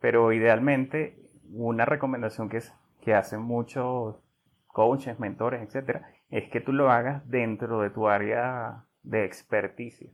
pero 0.00 0.32
idealmente 0.32 1.30
una 1.52 1.84
recomendación 1.84 2.48
que, 2.48 2.58
es, 2.58 2.74
que 3.00 3.14
hacen 3.14 3.40
muchos 3.40 4.16
coaches, 4.66 5.18
mentores, 5.18 5.62
etcétera, 5.62 6.08
es 6.30 6.48
que 6.48 6.60
tú 6.60 6.72
lo 6.72 6.90
hagas 6.90 7.28
dentro 7.28 7.80
de 7.80 7.90
tu 7.90 8.08
área 8.08 8.86
de 9.02 9.24
experticia, 9.24 10.10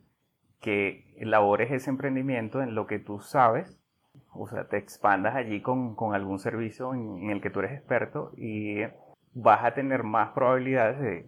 que 0.61 1.15
elabores 1.17 1.71
ese 1.71 1.91
emprendimiento 1.91 2.61
en 2.63 2.75
lo 2.75 2.87
que 2.87 2.99
tú 2.99 3.21
sabes, 3.21 3.78
o 4.33 4.47
sea, 4.49 4.69
te 4.69 4.77
expandas 4.77 5.35
allí 5.37 5.61
con, 5.63 5.97
algún 6.15 6.39
servicio 6.39 6.95
en, 6.95 7.31
el 7.31 7.41
que 7.41 7.51
tú 7.51 7.61
eres 7.61 7.73
experto 7.73 8.33
y 8.37 8.83
vas 9.35 9.65
a 9.65 9.75
tener 9.75 10.03
más 10.03 10.31
probabilidades 10.33 11.27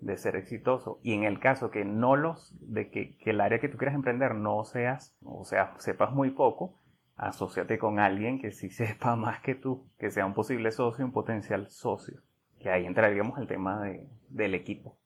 de, 0.00 0.16
ser 0.16 0.36
exitoso. 0.36 0.98
Y 1.02 1.14
en 1.14 1.24
el 1.24 1.38
caso 1.40 1.70
que 1.70 1.84
no 1.84 2.16
los, 2.16 2.54
de 2.60 2.90
que, 2.90 3.16
que, 3.18 3.30
el 3.30 3.40
área 3.40 3.60
que 3.60 3.68
tú 3.68 3.78
quieras 3.78 3.94
emprender 3.94 4.34
no 4.34 4.64
seas, 4.64 5.16
o 5.24 5.44
sea, 5.44 5.74
sepas 5.78 6.12
muy 6.12 6.30
poco, 6.30 6.74
asóciate 7.16 7.78
con 7.78 7.98
alguien 7.98 8.40
que 8.40 8.50
sí 8.50 8.70
sepa 8.70 9.16
más 9.16 9.40
que 9.40 9.54
tú, 9.54 9.86
que 9.98 10.10
sea 10.10 10.26
un 10.26 10.34
posible 10.34 10.72
socio, 10.72 11.04
un 11.04 11.12
potencial 11.12 11.68
socio 11.68 12.20
que 12.60 12.70
ahí 12.70 12.86
entraríamos 12.86 13.38
al 13.38 13.48
tema 13.48 13.82
de, 13.82 14.06
del 14.28 14.54
equipo. 14.54 14.96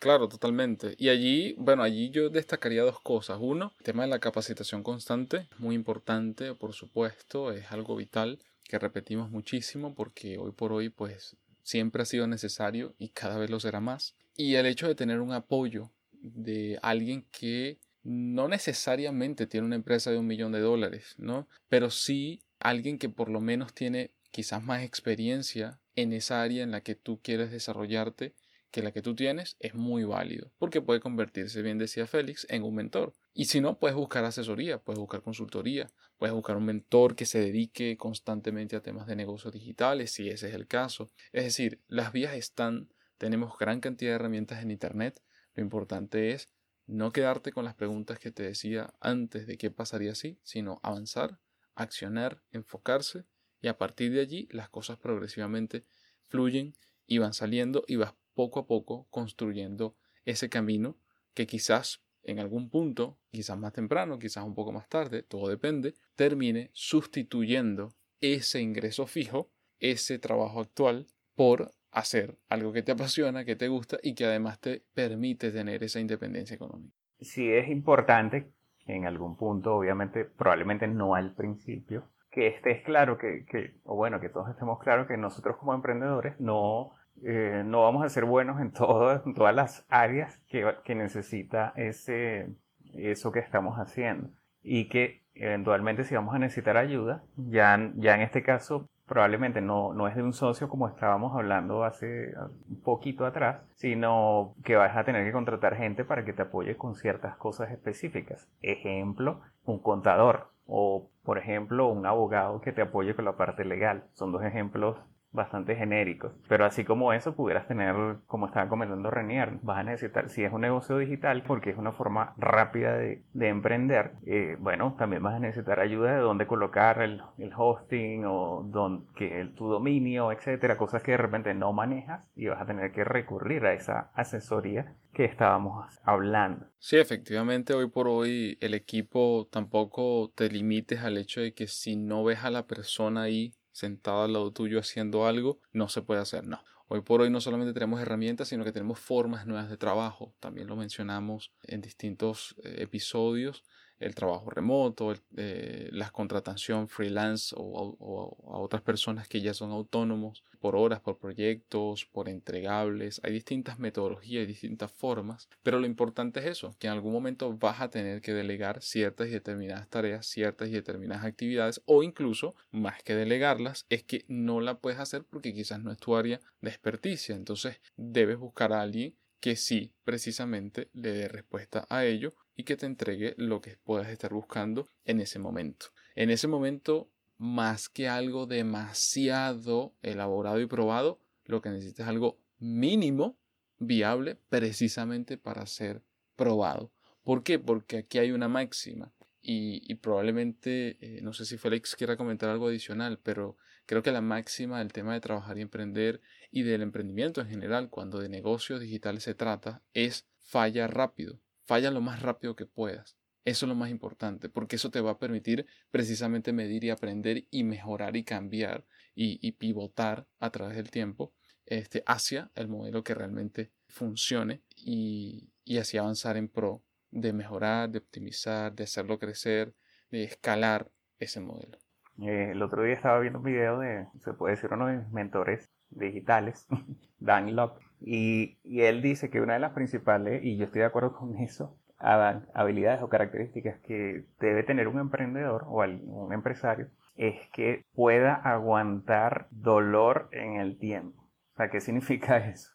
Claro, 0.00 0.30
totalmente. 0.30 0.94
Y 0.96 1.10
allí, 1.10 1.54
bueno, 1.58 1.82
allí 1.82 2.08
yo 2.08 2.30
destacaría 2.30 2.82
dos 2.82 3.00
cosas. 3.00 3.38
Uno, 3.38 3.74
el 3.78 3.84
tema 3.84 4.04
de 4.04 4.08
la 4.08 4.18
capacitación 4.18 4.82
constante, 4.82 5.46
muy 5.58 5.74
importante, 5.74 6.54
por 6.54 6.72
supuesto, 6.72 7.52
es 7.52 7.70
algo 7.70 7.96
vital 7.96 8.38
que 8.64 8.78
repetimos 8.78 9.30
muchísimo 9.30 9.94
porque 9.94 10.38
hoy 10.38 10.52
por 10.52 10.72
hoy, 10.72 10.88
pues, 10.88 11.36
siempre 11.62 12.02
ha 12.02 12.06
sido 12.06 12.26
necesario 12.26 12.94
y 12.98 13.10
cada 13.10 13.36
vez 13.36 13.50
lo 13.50 13.60
será 13.60 13.80
más. 13.80 14.14
Y 14.34 14.54
el 14.54 14.64
hecho 14.64 14.88
de 14.88 14.94
tener 14.94 15.20
un 15.20 15.32
apoyo 15.32 15.90
de 16.12 16.78
alguien 16.80 17.26
que 17.30 17.78
no 18.02 18.48
necesariamente 18.48 19.46
tiene 19.46 19.66
una 19.66 19.76
empresa 19.76 20.10
de 20.10 20.16
un 20.16 20.26
millón 20.26 20.52
de 20.52 20.60
dólares, 20.60 21.14
¿no? 21.18 21.46
Pero 21.68 21.90
sí 21.90 22.40
alguien 22.58 22.98
que 22.98 23.10
por 23.10 23.28
lo 23.28 23.42
menos 23.42 23.74
tiene 23.74 24.12
quizás 24.30 24.62
más 24.62 24.82
experiencia 24.82 25.78
en 25.94 26.14
esa 26.14 26.40
área 26.40 26.62
en 26.62 26.70
la 26.70 26.80
que 26.80 26.94
tú 26.94 27.20
quieres 27.22 27.50
desarrollarte 27.50 28.32
que 28.70 28.82
la 28.82 28.92
que 28.92 29.02
tú 29.02 29.14
tienes 29.14 29.56
es 29.58 29.74
muy 29.74 30.04
válido, 30.04 30.52
porque 30.58 30.80
puede 30.80 31.00
convertirse, 31.00 31.62
bien 31.62 31.78
decía 31.78 32.06
Félix, 32.06 32.46
en 32.50 32.62
un 32.62 32.74
mentor. 32.74 33.14
Y 33.34 33.46
si 33.46 33.60
no, 33.60 33.78
puedes 33.78 33.96
buscar 33.96 34.24
asesoría, 34.24 34.78
puedes 34.78 34.98
buscar 34.98 35.22
consultoría, 35.22 35.90
puedes 36.18 36.34
buscar 36.34 36.56
un 36.56 36.66
mentor 36.66 37.16
que 37.16 37.26
se 37.26 37.40
dedique 37.40 37.96
constantemente 37.96 38.76
a 38.76 38.82
temas 38.82 39.06
de 39.06 39.16
negocios 39.16 39.52
digitales, 39.52 40.12
si 40.12 40.28
ese 40.28 40.48
es 40.48 40.54
el 40.54 40.66
caso. 40.66 41.10
Es 41.32 41.44
decir, 41.44 41.80
las 41.88 42.12
vías 42.12 42.34
están, 42.34 42.92
tenemos 43.18 43.58
gran 43.58 43.80
cantidad 43.80 44.12
de 44.12 44.16
herramientas 44.16 44.62
en 44.62 44.70
Internet, 44.70 45.20
lo 45.54 45.62
importante 45.62 46.30
es 46.32 46.48
no 46.86 47.12
quedarte 47.12 47.52
con 47.52 47.64
las 47.64 47.74
preguntas 47.74 48.18
que 48.18 48.30
te 48.30 48.42
decía 48.42 48.94
antes 49.00 49.46
de 49.46 49.56
qué 49.58 49.70
pasaría 49.70 50.14
si, 50.14 50.38
sino 50.42 50.80
avanzar, 50.82 51.38
accionar, 51.74 52.42
enfocarse 52.50 53.24
y 53.60 53.68
a 53.68 53.78
partir 53.78 54.12
de 54.12 54.20
allí 54.20 54.48
las 54.50 54.68
cosas 54.68 54.98
progresivamente 54.98 55.84
fluyen 56.28 56.74
y 57.06 57.18
van 57.18 57.34
saliendo 57.34 57.84
y 57.86 57.96
vas 57.96 58.14
poco 58.40 58.60
a 58.60 58.66
poco 58.66 59.06
construyendo 59.10 59.94
ese 60.24 60.48
camino 60.48 60.96
que 61.34 61.46
quizás 61.46 62.02
en 62.22 62.38
algún 62.38 62.70
punto, 62.70 63.18
quizás 63.30 63.58
más 63.58 63.74
temprano, 63.74 64.18
quizás 64.18 64.44
un 64.44 64.54
poco 64.54 64.72
más 64.72 64.88
tarde, 64.88 65.22
todo 65.22 65.46
depende, 65.50 65.92
termine 66.16 66.70
sustituyendo 66.72 67.92
ese 68.18 68.62
ingreso 68.62 69.06
fijo, 69.06 69.50
ese 69.78 70.18
trabajo 70.18 70.60
actual, 70.60 71.06
por 71.34 71.70
hacer 71.90 72.38
algo 72.48 72.72
que 72.72 72.82
te 72.82 72.92
apasiona, 72.92 73.44
que 73.44 73.56
te 73.56 73.68
gusta 73.68 73.98
y 74.02 74.14
que 74.14 74.24
además 74.24 74.58
te 74.58 74.84
permite 74.94 75.50
tener 75.50 75.82
esa 75.82 76.00
independencia 76.00 76.54
económica. 76.54 76.96
Sí 77.20 77.46
es 77.46 77.68
importante 77.68 78.54
en 78.86 79.04
algún 79.04 79.36
punto, 79.36 79.74
obviamente, 79.74 80.24
probablemente 80.24 80.88
no 80.88 81.14
al 81.14 81.34
principio, 81.34 82.04
que 82.30 82.46
estés 82.46 82.82
claro 82.84 83.18
que, 83.18 83.44
que, 83.44 83.74
o 83.84 83.96
bueno, 83.96 84.18
que 84.18 84.30
todos 84.30 84.48
estemos 84.48 84.78
claros 84.78 85.06
que 85.08 85.18
nosotros 85.18 85.58
como 85.58 85.74
emprendedores 85.74 86.40
no, 86.40 86.94
eh, 87.24 87.62
no 87.64 87.82
vamos 87.82 88.04
a 88.04 88.08
ser 88.08 88.24
buenos 88.24 88.60
en, 88.60 88.72
todo, 88.72 89.20
todas 89.34 89.54
las 89.54 89.86
áreas 89.88 90.38
que, 90.48 90.74
que 90.84 90.94
necesita 90.94 91.72
ese, 91.76 92.48
eso 92.94 93.32
que 93.32 93.40
estamos 93.40 93.76
haciendo. 93.78 94.28
Y 94.62 94.88
que 94.88 95.22
eventualmente 95.34 96.04
si 96.04 96.14
vamos 96.14 96.34
a 96.34 96.38
necesitar 96.38 96.76
ayuda, 96.76 97.22
ya, 97.36 97.92
ya 97.96 98.14
en 98.14 98.22
este 98.22 98.42
caso 98.42 98.88
probablemente 99.10 99.60
no, 99.60 99.92
no 99.92 100.06
es 100.06 100.14
de 100.14 100.22
un 100.22 100.32
socio 100.32 100.68
como 100.68 100.86
estábamos 100.86 101.34
hablando 101.34 101.82
hace 101.82 102.32
un 102.68 102.80
poquito 102.80 103.26
atrás, 103.26 103.60
sino 103.74 104.54
que 104.62 104.76
vas 104.76 104.96
a 104.96 105.02
tener 105.02 105.24
que 105.24 105.32
contratar 105.32 105.74
gente 105.74 106.04
para 106.04 106.24
que 106.24 106.32
te 106.32 106.42
apoye 106.42 106.76
con 106.76 106.94
ciertas 106.94 107.36
cosas 107.36 107.72
específicas. 107.72 108.48
Ejemplo, 108.62 109.40
un 109.64 109.80
contador 109.80 110.52
o, 110.64 111.10
por 111.24 111.38
ejemplo, 111.38 111.88
un 111.88 112.06
abogado 112.06 112.60
que 112.60 112.70
te 112.70 112.82
apoye 112.82 113.16
con 113.16 113.24
la 113.24 113.36
parte 113.36 113.64
legal. 113.64 114.04
Son 114.12 114.30
dos 114.30 114.44
ejemplos 114.44 114.96
bastante 115.32 115.76
genéricos. 115.76 116.32
Pero 116.48 116.64
así 116.64 116.84
como 116.84 117.12
eso, 117.12 117.34
pudieras 117.34 117.66
tener, 117.68 117.94
como 118.26 118.46
estaba 118.46 118.68
comentando 118.68 119.10
Renier, 119.10 119.58
vas 119.62 119.78
a 119.78 119.82
necesitar, 119.84 120.28
si 120.28 120.44
es 120.44 120.52
un 120.52 120.62
negocio 120.62 120.98
digital, 120.98 121.42
porque 121.46 121.70
es 121.70 121.78
una 121.78 121.92
forma 121.92 122.34
rápida 122.36 122.96
de, 122.96 123.22
emprender, 123.40 124.12
eh, 124.26 124.56
bueno, 124.58 124.94
también 124.98 125.22
vas 125.22 125.34
a 125.34 125.38
necesitar 125.38 125.80
ayuda 125.80 126.14
de 126.14 126.20
dónde 126.20 126.46
colocar 126.46 127.02
el, 127.02 127.22
hosting 127.56 128.24
o 128.26 128.62
don, 128.64 129.06
que 129.14 129.40
el, 129.40 129.54
tu 129.54 129.68
dominio, 129.68 130.32
etcétera, 130.32 130.76
cosas 130.76 131.02
que 131.02 131.12
de 131.12 131.16
repente 131.16 131.52
no 131.54 131.72
manejas 131.72 132.24
y 132.36 132.46
vas 132.46 132.60
a 132.60 132.66
tener 132.66 132.92
que 132.92 133.04
recurrir 133.04 133.64
a 133.66 133.72
esa 133.72 134.10
asesoría 134.14 134.94
que 135.12 135.24
estábamos 135.24 135.86
hablando. 136.04 136.66
Sí, 136.78 136.96
efectivamente, 136.96 137.74
hoy 137.74 137.88
por 137.88 138.08
hoy 138.08 138.56
el 138.60 138.74
equipo 138.74 139.48
tampoco 139.50 140.32
te 140.34 140.48
limites 140.48 141.00
al 141.02 141.18
hecho 141.18 141.40
de 141.40 141.52
que 141.52 141.66
si 141.66 141.96
no 141.96 142.24
ves 142.24 142.44
a 142.44 142.50
la 142.50 142.66
persona 142.66 143.22
ahí 143.22 143.52
sentado 143.72 144.22
al 144.22 144.32
lado 144.32 144.52
tuyo 144.52 144.78
haciendo 144.78 145.26
algo, 145.26 145.60
no 145.72 145.88
se 145.88 146.02
puede 146.02 146.20
hacer, 146.20 146.46
no. 146.46 146.62
Hoy 146.88 147.02
por 147.02 147.20
hoy 147.20 147.30
no 147.30 147.40
solamente 147.40 147.72
tenemos 147.72 148.00
herramientas, 148.00 148.48
sino 148.48 148.64
que 148.64 148.72
tenemos 148.72 148.98
formas 148.98 149.46
nuevas 149.46 149.70
de 149.70 149.76
trabajo. 149.76 150.34
También 150.40 150.66
lo 150.66 150.74
mencionamos 150.74 151.52
en 151.62 151.80
distintos 151.80 152.56
eh, 152.64 152.78
episodios 152.78 153.62
el 154.00 154.14
trabajo 154.14 154.50
remoto, 154.50 155.14
eh, 155.36 155.88
la 155.92 156.10
contratación 156.10 156.88
freelance 156.88 157.54
o, 157.56 158.36
a 158.48 158.58
otras 158.58 158.82
personas 158.82 159.28
que 159.28 159.40
ya 159.40 159.54
son 159.54 159.70
autónomos 159.70 160.42
por 160.58 160.74
horas, 160.74 161.00
por 161.00 161.18
proyectos, 161.18 162.06
por 162.06 162.28
entregables. 162.28 163.20
Hay 163.22 163.32
distintas 163.32 163.78
metodologías 163.78 164.44
y 164.44 164.46
distintas 164.46 164.90
formas, 164.90 165.48
pero 165.62 165.78
lo 165.78 165.86
importante 165.86 166.40
es 166.40 166.46
eso, 166.46 166.74
que 166.78 166.86
en 166.86 166.94
algún 166.94 167.12
momento 167.12 167.56
vas 167.56 167.80
a 167.80 167.90
tener 167.90 168.22
que 168.22 168.32
delegar 168.32 168.82
ciertas 168.82 169.28
y 169.28 169.32
determinadas 169.32 169.88
tareas, 169.88 170.26
ciertas 170.26 170.68
y 170.68 170.72
determinadas 170.72 171.24
actividades 171.24 171.82
o 171.84 172.02
incluso, 172.02 172.54
más 172.70 173.02
que 173.02 173.14
delegarlas, 173.14 173.86
es 173.90 174.02
que 174.02 174.24
no 174.28 174.60
la 174.60 174.78
puedes 174.78 174.98
hacer 174.98 175.24
porque 175.24 175.52
quizás 175.52 175.80
no 175.80 175.92
es 175.92 175.98
tu 175.98 176.16
área 176.16 176.40
de 176.62 176.70
experticia. 176.70 177.36
Entonces 177.36 177.80
debes 177.96 178.38
buscar 178.38 178.72
a 178.72 178.80
alguien 178.80 179.14
que 179.40 179.56
sí 179.56 179.92
precisamente 180.04 180.88
le 180.92 181.12
dé 181.12 181.28
respuesta 181.28 181.86
a 181.88 182.04
ello 182.04 182.34
y 182.60 182.62
que 182.62 182.76
te 182.76 182.84
entregue 182.84 183.32
lo 183.38 183.62
que 183.62 183.78
puedas 183.78 184.10
estar 184.10 184.34
buscando 184.34 184.86
en 185.06 185.22
ese 185.22 185.38
momento. 185.38 185.86
En 186.14 186.28
ese 186.28 186.46
momento, 186.46 187.08
más 187.38 187.88
que 187.88 188.06
algo 188.06 188.44
demasiado 188.44 189.94
elaborado 190.02 190.60
y 190.60 190.66
probado, 190.66 191.18
lo 191.46 191.62
que 191.62 191.70
necesitas 191.70 192.04
es 192.04 192.10
algo 192.10 192.38
mínimo 192.58 193.38
viable 193.78 194.36
precisamente 194.50 195.38
para 195.38 195.64
ser 195.64 196.02
probado. 196.36 196.92
¿Por 197.22 197.44
qué? 197.44 197.58
Porque 197.58 197.96
aquí 197.96 198.18
hay 198.18 198.30
una 198.30 198.48
máxima 198.48 199.10
y, 199.40 199.94
probablemente, 199.94 200.98
eh, 201.00 201.22
no 201.22 201.32
sé 201.32 201.46
si 201.46 201.56
Félix 201.56 201.96
quiera 201.96 202.18
comentar 202.18 202.50
algo 202.50 202.68
adicional, 202.68 203.18
pero 203.22 203.56
creo 203.86 204.02
que 204.02 204.12
la 204.12 204.20
máxima 204.20 204.80
del 204.80 204.92
tema 204.92 205.14
de 205.14 205.22
trabajar 205.22 205.56
y 205.56 205.62
emprender 205.62 206.20
y 206.50 206.62
del 206.62 206.82
emprendimiento 206.82 207.40
en 207.40 207.48
general, 207.48 207.88
cuando 207.88 208.18
de 208.18 208.28
negocios 208.28 208.82
digitales 208.82 209.22
se 209.22 209.34
trata, 209.34 209.82
es 209.94 210.26
falla 210.40 210.88
rápido, 210.88 211.40
falla 211.70 211.92
lo 211.92 212.00
más 212.00 212.20
rápido 212.20 212.56
que 212.56 212.66
puedas. 212.66 213.16
Eso 213.44 213.64
es 213.64 213.68
lo 213.68 213.76
más 213.76 213.90
importante, 213.90 214.48
porque 214.48 214.74
eso 214.74 214.90
te 214.90 215.00
va 215.00 215.12
a 215.12 215.18
permitir 215.20 215.66
precisamente 215.92 216.52
medir 216.52 216.82
y 216.82 216.90
aprender 216.90 217.44
y 217.48 217.62
mejorar 217.62 218.16
y 218.16 218.24
cambiar 218.24 218.84
y, 219.14 219.52
pivotar 219.52 220.26
a 220.40 220.50
través 220.50 220.74
del 220.74 220.90
tiempo 220.90 221.32
este, 221.66 222.02
hacia 222.08 222.50
el 222.56 222.66
modelo 222.66 223.04
que 223.04 223.14
realmente 223.14 223.70
funcione 223.86 224.62
y, 224.74 225.52
así 225.78 225.96
avanzar 225.96 226.36
en 226.36 226.48
pro 226.48 226.82
de 227.12 227.32
mejorar, 227.32 227.88
de 227.88 227.98
optimizar, 227.98 228.74
de 228.74 228.82
hacerlo 228.82 229.20
crecer, 229.20 229.72
de 230.10 230.24
escalar 230.24 230.90
ese 231.20 231.38
modelo. 231.38 231.78
Eh, 232.20 232.50
el 232.50 232.62
otro 232.62 232.82
día 232.82 232.94
estaba 232.94 233.20
viendo 233.20 233.38
un 233.38 233.44
video 233.44 233.78
de, 233.78 234.08
se 234.18 234.32
puede 234.32 234.56
decir, 234.56 234.70
uno 234.72 234.88
de 234.88 234.96
mis 234.96 235.12
mentores 235.12 235.70
digitales, 235.88 236.66
Dan 237.20 237.54
y, 238.00 238.58
él 238.64 239.02
dice 239.02 239.30
que 239.30 239.40
una 239.40 239.54
de 239.54 239.60
las 239.60 239.72
principales, 239.72 240.42
y 240.44 240.56
yo 240.56 240.64
estoy 240.66 240.80
de 240.80 240.86
acuerdo 240.86 241.12
con 241.12 241.36
eso, 241.38 241.78
habilidades 241.98 243.02
o 243.02 243.08
características 243.08 243.78
que 243.80 244.24
debe 244.40 244.62
tener 244.62 244.88
un 244.88 244.98
emprendedor 244.98 245.64
o 245.66 245.84
un 245.84 246.32
empresario, 246.32 246.88
es 247.16 247.36
que 247.52 247.84
pueda 247.94 248.34
aguantar 248.34 249.48
dolor 249.50 250.28
en 250.32 250.56
el 250.56 250.78
tiempo. 250.78 251.22
O 251.52 251.56
sea, 251.56 251.68
¿qué 251.68 251.80
significa 251.80 252.38
eso? 252.48 252.70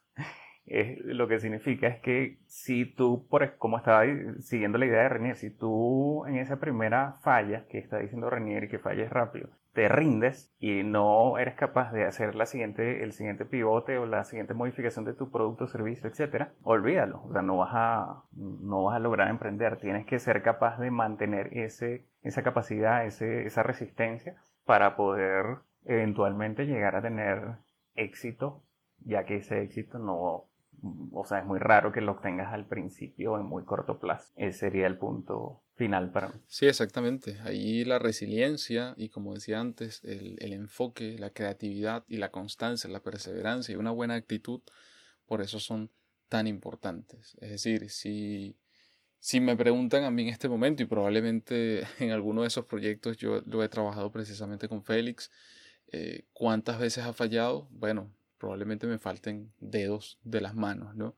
lo 1.04 1.28
que 1.28 1.40
significa 1.40 1.88
es 1.88 2.00
que 2.00 2.40
si 2.48 2.86
tú, 2.86 3.28
por, 3.30 3.58
como 3.58 3.78
estaba 3.78 4.04
siguiendo 4.40 4.80
la 4.80 4.88
idea 4.88 5.04
de 5.04 5.10
Renier, 5.10 5.36
si 5.36 5.52
tú 5.52 6.26
en 6.26 6.38
esa 6.38 6.60
primera 6.60 7.20
falla 7.22 7.68
que 7.68 7.78
está 7.78 8.00
diciendo 8.00 8.32
Renier 8.32 8.64
y 8.64 8.70
que 8.70 8.80
falles 8.80 9.12
rápido, 9.12 9.50
te 9.76 9.90
rindes 9.90 10.56
y 10.58 10.84
no 10.84 11.38
eres 11.38 11.56
capaz 11.56 11.92
de 11.92 12.06
hacer 12.06 12.34
la 12.34 12.46
siguiente, 12.46 13.04
el 13.04 13.12
siguiente 13.12 13.44
pivote 13.44 13.98
o 13.98 14.06
la 14.06 14.24
siguiente 14.24 14.54
modificación 14.54 15.04
de 15.04 15.14
tu 15.14 15.30
producto, 15.30 15.68
servicio, 15.68 16.10
etcétera, 16.10 16.54
olvídalo. 16.64 17.22
O 17.26 17.34
sea, 17.34 17.42
no 17.42 17.58
vas 17.58 17.72
a, 17.74 18.24
no 18.32 18.86
vas 18.86 18.96
a 18.96 19.00
lograr 19.00 19.30
emprender. 19.30 19.76
Tienes 19.78 20.06
que 20.06 20.18
ser 20.18 20.42
capaz 20.44 20.80
de 20.80 20.92
mantener 20.92 21.50
ese, 21.58 22.06
esa 22.22 22.42
capacidad, 22.42 23.06
ese, 23.06 23.46
esa 23.46 23.64
resistencia 23.64 24.38
para 24.64 24.96
poder 24.96 25.58
eventualmente 25.84 26.66
llegar 26.66 26.96
a 26.96 27.02
tener 27.02 27.58
éxito, 27.96 28.64
ya 29.00 29.26
que 29.26 29.36
ese 29.36 29.62
éxito 29.62 30.00
no 30.00 30.46
o 31.12 31.26
sea, 31.26 31.40
es 31.40 31.46
muy 31.46 31.60
raro 31.60 31.92
que 31.92 32.02
lo 32.02 32.14
obtengas 32.14 32.54
al 32.54 32.68
principio 32.68 33.38
en 33.40 33.46
muy 33.46 33.64
corto 33.64 34.00
plazo. 34.00 34.32
Ese 34.36 34.60
sería 34.60 34.88
el 34.88 34.98
punto 34.98 35.64
final 35.76 36.12
para 36.12 36.30
mí. 36.30 36.36
Sí, 36.48 36.68
exactamente. 36.68 37.38
Ahí 37.44 37.84
la 37.84 38.00
resiliencia 38.00 38.94
y 38.98 39.10
como 39.10 39.34
decía 39.34 39.60
antes, 39.60 40.04
el, 40.04 40.38
el 40.40 40.54
enfoque, 40.54 41.18
la 41.20 41.30
creatividad 41.32 42.04
y 42.08 42.18
la 42.18 42.32
constancia, 42.32 42.90
la 42.90 43.02
perseverancia 43.02 43.74
y 43.74 43.76
una 43.76 43.92
buena 43.92 44.16
actitud, 44.16 44.62
por 45.26 45.42
eso 45.42 45.60
son 45.60 45.92
tan 46.30 46.48
importantes. 46.48 47.38
Es 47.42 47.50
decir, 47.50 47.90
si, 47.90 48.58
si 49.20 49.40
me 49.40 49.56
preguntan 49.56 50.04
a 50.04 50.12
mí 50.12 50.24
en 50.24 50.30
este 50.30 50.50
momento 50.50 50.84
y 50.84 50.86
probablemente 50.86 51.84
en 52.00 52.12
alguno 52.12 52.42
de 52.42 52.48
esos 52.48 52.66
proyectos 52.66 53.18
yo 53.18 53.42
lo 53.46 53.64
he 53.64 53.70
trabajado 53.70 54.12
precisamente 54.12 54.68
con 54.68 54.84
Félix, 54.84 55.32
eh, 55.92 56.26
¿cuántas 56.34 56.80
veces 56.80 57.06
ha 57.06 57.14
fallado? 57.14 57.68
Bueno, 57.72 58.12
probablemente 58.38 58.88
me 58.88 59.00
falten 59.00 59.54
dedos 59.60 60.20
de 60.24 60.42
las 60.42 60.56
manos, 60.56 60.96
¿no? 60.96 61.16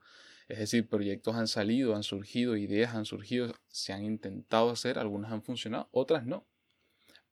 Es 0.48 0.58
decir, 0.58 0.88
proyectos 0.88 1.36
han 1.36 1.46
salido, 1.46 1.94
han 1.94 2.02
surgido, 2.02 2.56
ideas 2.56 2.94
han 2.94 3.04
surgido, 3.04 3.54
se 3.68 3.92
han 3.92 4.04
intentado 4.04 4.70
hacer, 4.70 4.98
algunas 4.98 5.30
han 5.30 5.42
funcionado, 5.42 5.88
otras 5.92 6.24
no. 6.24 6.46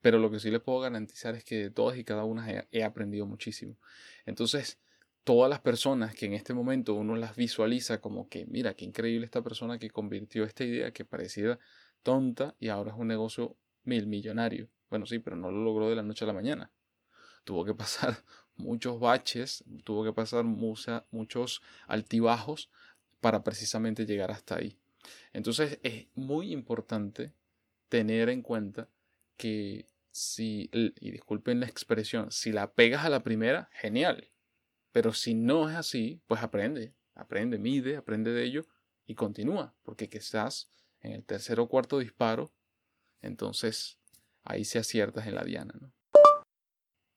Pero 0.02 0.18
lo 0.18 0.30
que 0.30 0.38
sí 0.38 0.50
les 0.50 0.60
puedo 0.60 0.80
garantizar 0.80 1.34
es 1.34 1.42
que 1.42 1.56
de 1.56 1.70
todas 1.70 1.98
y 1.98 2.04
cada 2.04 2.24
una 2.24 2.66
he, 2.70 2.84
aprendido 2.84 3.26
muchísimo. 3.26 3.78
Entonces, 4.26 4.78
todas 5.24 5.48
las 5.48 5.60
personas 5.60 6.14
que 6.14 6.26
en 6.26 6.34
este 6.34 6.52
momento 6.52 6.94
uno 6.94 7.16
las 7.16 7.34
visualiza 7.34 8.00
como 8.00 8.28
que, 8.28 8.46
mira, 8.46 8.74
qué 8.74 8.84
increíble 8.84 9.24
esta 9.24 9.42
persona 9.42 9.78
que 9.78 9.90
convirtió 9.90 10.44
esta 10.44 10.64
idea 10.64 10.92
que 10.92 11.04
parecía 11.04 11.58
tonta 12.02 12.54
y 12.60 12.68
ahora 12.68 12.92
es 12.92 12.98
un 12.98 13.08
negocio 13.08 13.56
mil 13.84 14.06
millonario. 14.06 14.68
Bueno, 14.90 15.06
sí, 15.06 15.18
pero 15.18 15.36
no 15.36 15.50
lo 15.50 15.64
logró 15.64 15.88
de 15.88 15.96
la 15.96 16.02
noche 16.02 16.24
a 16.24 16.28
la 16.28 16.34
mañana. 16.34 16.70
Tuvo 17.44 17.64
que 17.64 17.74
pasar 17.74 18.22
muchos 18.56 18.98
baches, 19.00 19.64
tuvo 19.84 20.04
que 20.04 20.12
pasar 20.12 20.44
muchos 20.44 21.62
altibajos 21.86 22.70
para 23.20 23.42
precisamente 23.44 24.06
llegar 24.06 24.30
hasta 24.30 24.56
ahí. 24.56 24.78
Entonces 25.32 25.78
es 25.82 26.06
muy 26.14 26.52
importante 26.52 27.32
tener 27.88 28.28
en 28.28 28.42
cuenta 28.42 28.88
que 29.36 29.88
si, 30.10 30.70
y 30.72 31.10
disculpen 31.10 31.60
la 31.60 31.66
expresión, 31.66 32.32
si 32.32 32.52
la 32.52 32.72
pegas 32.72 33.04
a 33.04 33.10
la 33.10 33.22
primera, 33.22 33.68
genial. 33.72 34.30
Pero 34.92 35.12
si 35.12 35.34
no 35.34 35.68
es 35.68 35.76
así, 35.76 36.22
pues 36.26 36.42
aprende, 36.42 36.94
aprende, 37.14 37.58
mide, 37.58 37.96
aprende 37.96 38.32
de 38.32 38.44
ello 38.44 38.66
y 39.06 39.14
continúa, 39.14 39.74
porque 39.82 40.08
quizás 40.08 40.70
en 41.00 41.12
el 41.12 41.24
tercer 41.24 41.60
o 41.60 41.68
cuarto 41.68 41.98
disparo, 41.98 42.52
entonces 43.20 43.98
ahí 44.42 44.64
se 44.64 44.78
aciertas 44.78 45.26
en 45.26 45.34
la 45.34 45.44
diana, 45.44 45.74
¿no? 45.80 45.92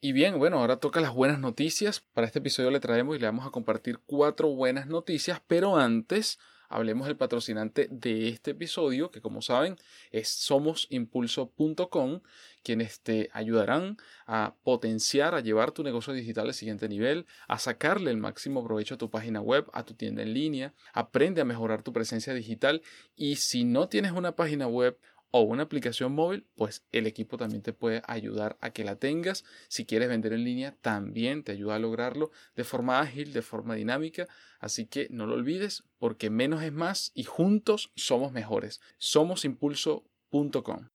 Y 0.02 0.14
bien, 0.14 0.40
bueno, 0.40 0.60
ahora 0.60 0.78
toca 0.78 1.02
las 1.02 1.14
buenas 1.14 1.40
noticias. 1.40 2.00
Para 2.14 2.26
este 2.26 2.40
episodio 2.40 2.72
le 2.72 2.80
traemos 2.80 3.18
y 3.18 3.20
le 3.20 3.26
vamos 3.26 3.46
a 3.46 3.52
compartir 3.52 4.00
cuatro 4.06 4.48
buenas 4.48 4.88
noticias, 4.88 5.42
pero 5.46 5.76
antes 5.76 6.40
hablemos 6.70 7.08
del 7.08 7.18
patrocinante 7.18 7.90
de 7.92 8.30
este 8.30 8.52
episodio, 8.52 9.12
que 9.12 9.20
como 9.20 9.42
saben 9.42 9.76
es 10.12 10.30
somosimpulso.com, 10.30 12.22
quienes 12.64 13.02
te 13.02 13.30
ayudarán 13.34 13.98
a 14.26 14.56
potenciar, 14.64 15.36
a 15.36 15.42
llevar 15.42 15.74
tu 15.74 15.84
negocio 15.84 16.14
digital 16.14 16.48
al 16.48 16.54
siguiente 16.54 16.88
nivel, 16.88 17.26
a 17.50 17.60
sacarle 17.60 18.10
el 18.10 18.18
máximo 18.18 18.64
provecho 18.64 18.96
a 18.96 19.00
tu 19.00 19.10
página 19.10 19.42
web, 19.42 19.68
a 19.74 19.84
tu 19.84 19.96
tienda 19.96 20.22
en 20.22 20.34
línea, 20.34 20.74
aprende 20.94 21.42
a 21.42 21.46
mejorar 21.46 21.84
tu 21.84 21.92
presencia 21.92 22.34
digital 22.34 22.84
y 23.18 23.36
si 23.36 23.66
no 23.66 23.90
tienes 23.90 24.14
una 24.14 24.38
página 24.38 24.66
web 24.66 24.98
o 25.32 25.42
una 25.42 25.64
aplicación 25.64 26.14
móvil, 26.14 26.46
pues 26.56 26.86
el 26.92 27.08
equipo 27.08 27.38
también 27.38 27.62
te 27.62 27.74
puede 27.74 28.02
ayudar 28.08 28.58
a 28.62 28.72
que 28.72 28.84
la 28.84 28.96
tengas. 28.96 29.46
Si 29.68 29.86
quieres 29.86 30.10
vender 30.10 30.34
en 30.34 30.44
línea, 30.44 30.76
también 30.82 31.44
te 31.44 31.52
ayuda 31.52 31.76
a 31.76 31.80
lograrlo 31.80 32.32
de 32.56 32.64
forma 32.64 33.00
ágil, 33.00 33.34
de 33.34 33.42
forma 33.42 33.76
dinámica. 33.76 34.28
Así 34.60 34.86
que 34.86 35.08
no 35.12 35.26
lo 35.26 35.36
olvides 35.36 35.84
porque 35.98 36.30
menos 36.30 36.64
es 36.64 36.74
más 36.74 37.12
y 37.14 37.24
juntos 37.24 37.92
somos 37.96 38.32
mejores. 38.32 38.82
Somosimpulso.com. 38.98 40.90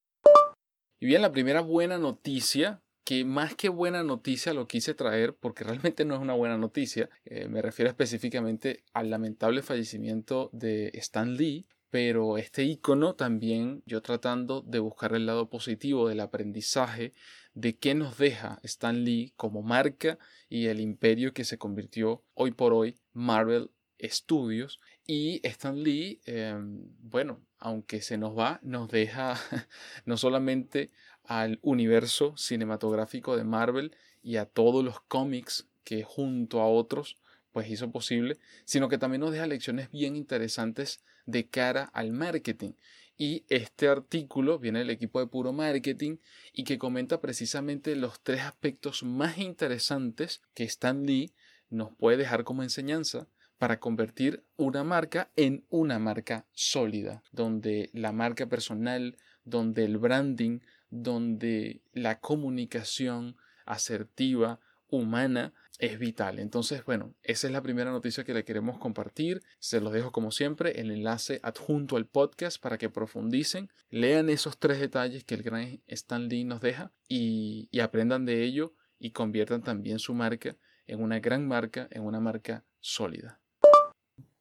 Y 1.01 1.07
bien, 1.07 1.23
la 1.23 1.33
primera 1.33 1.61
buena 1.61 1.99
noticia 1.99 2.81
que 3.05 3.25
más 3.25 3.55
que 3.55 3.69
buena 3.69 4.03
noticia 4.03 4.55
lo 4.55 4.67
quise 4.67 4.95
traer 4.95 5.35
porque 5.35 5.63
realmente 5.65 6.05
no 6.05 6.15
es 6.15 6.21
una 6.21 6.33
buena 6.33 6.57
noticia. 6.57 7.11
Eh, 7.25 7.49
me 7.49 7.63
refiero 7.63 7.91
específicamente 7.91 8.83
al 8.95 9.11
lamentable 9.11 9.63
fallecimiento 9.63 10.49
de 10.53 10.91
Stan 10.95 11.35
Lee, 11.37 11.67
pero 11.95 12.39
este 12.39 12.65
icono 12.65 13.15
también 13.15 13.85
yo 13.87 14.03
tratando 14.03 14.63
de 14.63 14.81
buscar 14.81 15.15
el 15.15 15.27
lado 15.27 15.49
positivo 15.49 16.09
del 16.09 16.19
aprendizaje 16.19 17.15
de 17.55 17.79
qué 17.79 17.95
nos 17.95 18.19
deja 18.19 18.59
Stan 18.65 19.05
Lee 19.05 19.33
como 19.37 19.63
marca 19.63 20.19
y 20.49 20.67
el 20.67 20.81
imperio 20.81 21.33
que 21.33 21.45
se 21.45 21.57
convirtió 21.57 22.25
hoy 22.35 22.51
por 22.51 22.73
hoy 22.73 22.99
Marvel 23.13 23.71
Studios. 24.03 24.81
Y 25.07 25.41
Stan 25.47 25.85
Lee 25.85 26.21
em, 26.27 26.81
bueno 26.99 27.47
aunque 27.59 28.03
se 28.03 28.19
nos 28.19 28.37
va 28.37 28.59
nos 28.65 28.91
deja 28.91 29.37
no 30.05 30.17
solamente 30.17 30.91
al 31.23 31.61
universo 31.63 32.37
cinematográfico 32.37 33.37
de 33.37 33.45
Marvel 33.45 33.97
y 34.21 34.35
a 34.39 34.47
todos 34.47 34.85
los 34.85 35.01
cómics 35.03 35.69
que 35.85 36.03
junto 36.03 36.61
a 36.61 36.67
otros 36.67 37.19
pues 37.53 37.71
hizo 37.71 37.93
posible, 37.93 38.39
sino 38.65 38.89
que 38.89 38.99
también 38.99 39.21
nos 39.21 39.31
deja 39.31 39.47
lecciones 39.47 39.93
bien 39.93 40.17
interesantes 40.17 41.05
de 41.27 41.47
cara 41.49 41.85
al 41.93 42.13
marketing. 42.13 42.73
Y 43.17 43.45
este 43.49 43.89
artículo 43.89 44.59
viene 44.59 44.81
del 44.81 44.91
equipo 44.91 45.21
de 45.21 45.29
puro 45.29 45.53
marketing 45.53 46.17
y 46.53 46.65
que 46.65 46.79
comenta 46.79 47.21
precisamente 47.21 47.95
los 47.95 48.21
tres 48.21 48.41
aspectos 48.41 49.05
más 49.05 49.39
interesantes 49.39 50.43
que 50.55 50.65
Stan 50.65 51.07
Lee 51.07 51.33
nos 51.71 51.95
puede 51.95 52.17
dejar 52.17 52.45
como 52.45 52.63
enseñanza 52.63 53.29
para 53.59 53.79
convertir 53.79 54.45
una 54.57 54.83
marca 54.83 55.31
en 55.37 55.65
una 55.71 55.99
marca 55.99 56.47
sólida, 56.53 57.23
donde 57.31 57.91
la 57.93 58.13
marca 58.13 58.47
personal, 58.47 59.17
donde 59.45 59.85
el 59.85 59.99
branding, 59.99 60.61
donde 60.91 61.81
la 61.93 62.21
comunicación 62.21 63.37
asertiva, 63.65 64.61
humana, 64.97 65.53
es 65.79 65.99
vital. 65.99 66.39
Entonces, 66.39 66.85
bueno, 66.85 67.15
esa 67.23 67.47
es 67.47 67.53
la 67.53 67.63
primera 67.63 67.91
noticia 67.91 68.25
que 68.25 68.35
le 68.35 68.45
queremos 68.45 68.79
compartir. 68.79 69.43
Se 69.59 69.81
los 69.81 69.93
dejo 69.93 70.13
como 70.13 70.31
siempre, 70.31 70.81
el 70.81 70.91
enlace 70.91 71.41
adjunto 71.43 71.97
al 71.97 72.07
podcast 72.07 72.61
para 72.63 72.79
que 72.79 72.91
profundicen, 72.91 73.71
lean 73.91 74.31
esos 74.31 74.59
tres 74.59 74.81
detalles 74.81 75.25
que 75.25 75.35
el 75.35 75.43
gran 75.43 75.81
Stan 75.87 76.29
Lee 76.29 76.45
nos 76.45 76.61
deja 76.61 76.93
y, 77.09 77.69
y 77.71 77.81
aprendan 77.81 78.25
de 78.25 78.43
ello 78.43 78.75
y 78.99 79.11
conviertan 79.11 79.63
también 79.63 79.99
su 79.99 80.15
marca 80.15 80.57
en 80.87 81.03
una 81.03 81.21
gran 81.21 81.47
marca, 81.47 81.89
en 81.91 82.05
una 82.05 82.21
marca 82.21 82.65
sólida. 82.81 83.41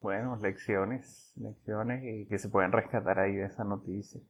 Bueno, 0.00 0.36
lecciones, 0.36 1.32
lecciones 1.36 2.28
que 2.28 2.38
se 2.38 2.48
pueden 2.50 2.72
rescatar 2.72 3.18
ahí 3.18 3.36
de 3.36 3.46
esa 3.46 3.64
noticia. 3.64 4.20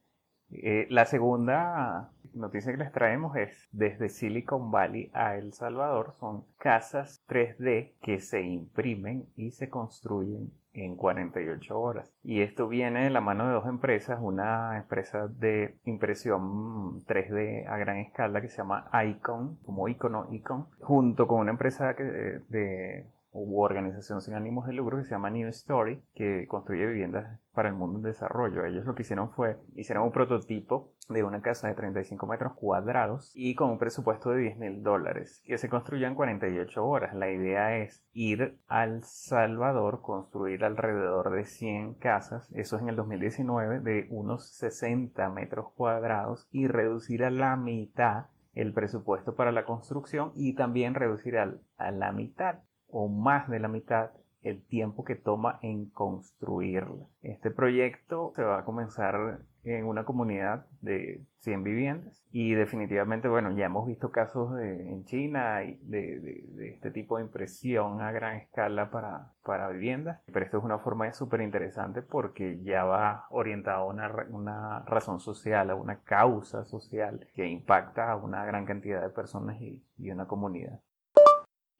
Eh, 0.63 0.87
la 0.89 1.05
segunda 1.05 2.11
noticia 2.33 2.71
que 2.71 2.77
les 2.77 2.91
traemos 2.91 3.35
es 3.35 3.67
desde 3.71 4.09
Silicon 4.09 4.71
Valley 4.71 5.09
a 5.13 5.35
El 5.35 5.53
Salvador 5.53 6.13
son 6.19 6.45
casas 6.57 7.23
3D 7.27 7.93
que 8.01 8.19
se 8.19 8.41
imprimen 8.41 9.25
y 9.35 9.51
se 9.51 9.69
construyen 9.69 10.51
en 10.73 10.97
48 10.97 11.79
horas. 11.79 12.13
Y 12.23 12.41
esto 12.41 12.67
viene 12.67 13.05
de 13.05 13.09
la 13.09 13.21
mano 13.21 13.47
de 13.47 13.53
dos 13.53 13.65
empresas, 13.65 14.19
una 14.21 14.77
empresa 14.77 15.27
de 15.27 15.77
impresión 15.85 17.05
3D 17.05 17.65
a 17.67 17.77
gran 17.77 17.97
escala 17.97 18.41
que 18.41 18.49
se 18.49 18.57
llama 18.57 18.89
Icon, 19.07 19.57
como 19.65 19.87
icono 19.87 20.27
Icon, 20.31 20.67
junto 20.79 21.27
con 21.27 21.39
una 21.39 21.51
empresa 21.51 21.93
de 21.93 23.05
u 23.35 23.61
organización 23.61 24.21
sin 24.21 24.33
ánimos 24.33 24.65
de 24.65 24.73
lucro 24.73 24.97
que 24.97 25.03
se 25.03 25.11
llama 25.11 25.29
New 25.29 25.49
Story, 25.49 26.01
que 26.15 26.47
construye 26.47 26.85
viviendas 26.85 27.39
para 27.53 27.69
el 27.69 27.75
mundo 27.75 27.99
en 27.99 28.03
desarrollo. 28.03 28.65
Ellos 28.65 28.85
lo 28.85 28.95
que 28.95 29.01
hicieron 29.01 29.31
fue, 29.31 29.57
hicieron 29.75 30.05
un 30.05 30.11
prototipo 30.11 30.93
de 31.09 31.23
una 31.23 31.41
casa 31.41 31.67
de 31.67 31.75
35 31.75 32.25
metros 32.27 32.53
cuadrados 32.53 33.31
y 33.35 33.53
con 33.55 33.71
un 33.71 33.77
presupuesto 33.77 34.31
de 34.31 34.41
10 34.41 34.57
mil 34.57 34.83
dólares, 34.83 35.43
que 35.45 35.57
se 35.57 35.69
construyó 35.69 36.07
en 36.07 36.15
48 36.15 36.85
horas. 36.85 37.13
La 37.13 37.29
idea 37.29 37.77
es 37.77 38.03
ir 38.13 38.57
al 38.67 39.03
Salvador, 39.03 40.01
construir 40.01 40.63
alrededor 40.63 41.31
de 41.31 41.45
100 41.45 41.95
casas, 41.95 42.49
eso 42.53 42.77
es 42.77 42.81
en 42.81 42.89
el 42.89 42.95
2019, 42.95 43.81
de 43.81 44.07
unos 44.09 44.49
60 44.55 45.29
metros 45.29 45.71
cuadrados 45.75 46.47
y 46.51 46.67
reducir 46.67 47.23
a 47.25 47.29
la 47.29 47.55
mitad 47.57 48.27
el 48.53 48.73
presupuesto 48.73 49.35
para 49.35 49.51
la 49.51 49.65
construcción 49.65 50.31
y 50.35 50.55
también 50.55 50.95
reducir 50.95 51.37
a 51.37 51.91
la 51.91 52.11
mitad 52.13 52.59
o 52.97 53.09
más 53.09 53.49
de 53.49 53.59
la 53.59 53.67
mitad 53.67 54.11
el 54.41 54.63
tiempo 54.63 55.03
que 55.03 55.15
toma 55.15 55.59
en 55.61 55.89
construirla. 55.89 57.07
Este 57.23 57.51
proyecto 57.51 58.31
se 58.35 58.43
va 58.43 58.59
a 58.59 58.63
comenzar 58.63 59.39
en 59.65 59.85
una 59.85 60.05
comunidad 60.05 60.67
de 60.81 61.25
100 61.39 61.63
viviendas 61.63 62.23
y 62.31 62.53
definitivamente, 62.53 63.27
bueno, 63.27 63.51
ya 63.51 63.65
hemos 63.65 63.85
visto 63.85 64.11
casos 64.11 64.57
en 64.61 65.03
China 65.05 65.57
de, 65.57 66.19
de, 66.19 66.69
este 66.69 66.91
tipo 66.91 67.17
de 67.17 67.23
impresión 67.23 67.99
a 68.01 68.11
gran 68.13 68.37
escala 68.37 68.91
para, 68.91 69.33
para 69.43 69.67
viviendas, 69.69 70.21
pero 70.31 70.45
esto 70.45 70.59
es 70.59 70.63
una 70.63 70.77
forma 70.77 71.11
súper 71.11 71.41
interesante 71.41 72.01
porque 72.01 72.61
ya 72.63 72.85
va 72.85 73.25
orientado 73.31 73.81
a 73.81 73.93
una, 73.93 74.25
una, 74.29 74.79
razón 74.85 75.19
social, 75.19 75.69
a 75.69 75.75
una 75.75 75.99
causa 76.01 76.63
social 76.63 77.27
que 77.33 77.45
impacta 77.45 78.11
a 78.11 78.15
una 78.15 78.45
gran 78.45 78.65
cantidad 78.65 79.01
de 79.01 79.09
personas 79.09 79.59
y, 79.59 79.83
y 79.97 80.11
una 80.11 80.27
comunidad. 80.27 80.79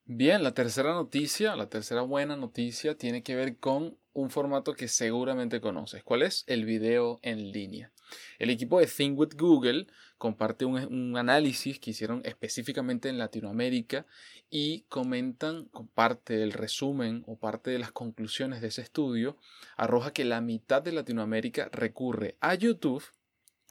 Bien, 0.08 0.44
la 0.44 0.54
tercera 0.54 0.94
noticia, 0.94 1.56
la 1.56 1.68
tercera 1.68 2.04
buena 2.04 2.36
noticia 2.36 2.96
tiene 2.96 3.24
que 3.24 3.36
ver 3.36 3.58
con 3.58 3.98
un 4.14 4.30
formato 4.30 4.76
que 4.76 4.88
seguramente 4.88 5.60
conoces. 5.60 6.04
¿Cuál 6.04 6.22
es? 6.22 6.44
El 6.46 6.64
video 6.64 7.18
en 7.24 7.52
línea. 7.52 7.92
El 8.38 8.52
equipo 8.52 8.80
de 8.80 8.86
Think 8.86 9.18
with 9.18 9.34
Google 9.36 9.88
comparte 10.20 10.66
un, 10.66 11.18
análisis 11.18 11.80
que 11.80 11.90
hicieron 11.90 12.22
específicamente 12.24 13.10
en 13.10 13.18
Latinoamérica 13.18 14.06
y 14.52 14.82
comentan, 14.90 15.72
parte 15.96 16.38
del 16.38 16.52
resumen 16.52 17.24
o 17.26 17.40
parte 17.40 17.72
de 17.72 17.80
las 17.80 17.92
conclusiones 17.92 18.62
de 18.62 18.68
ese 18.68 18.84
estudio, 18.84 19.38
arroja 19.76 20.14
que 20.14 20.24
la 20.24 20.40
mitad 20.40 20.84
de 20.84 20.92
Latinoamérica 20.92 21.70
recurre 21.72 22.38
a 22.42 22.54
YouTube 22.54 23.04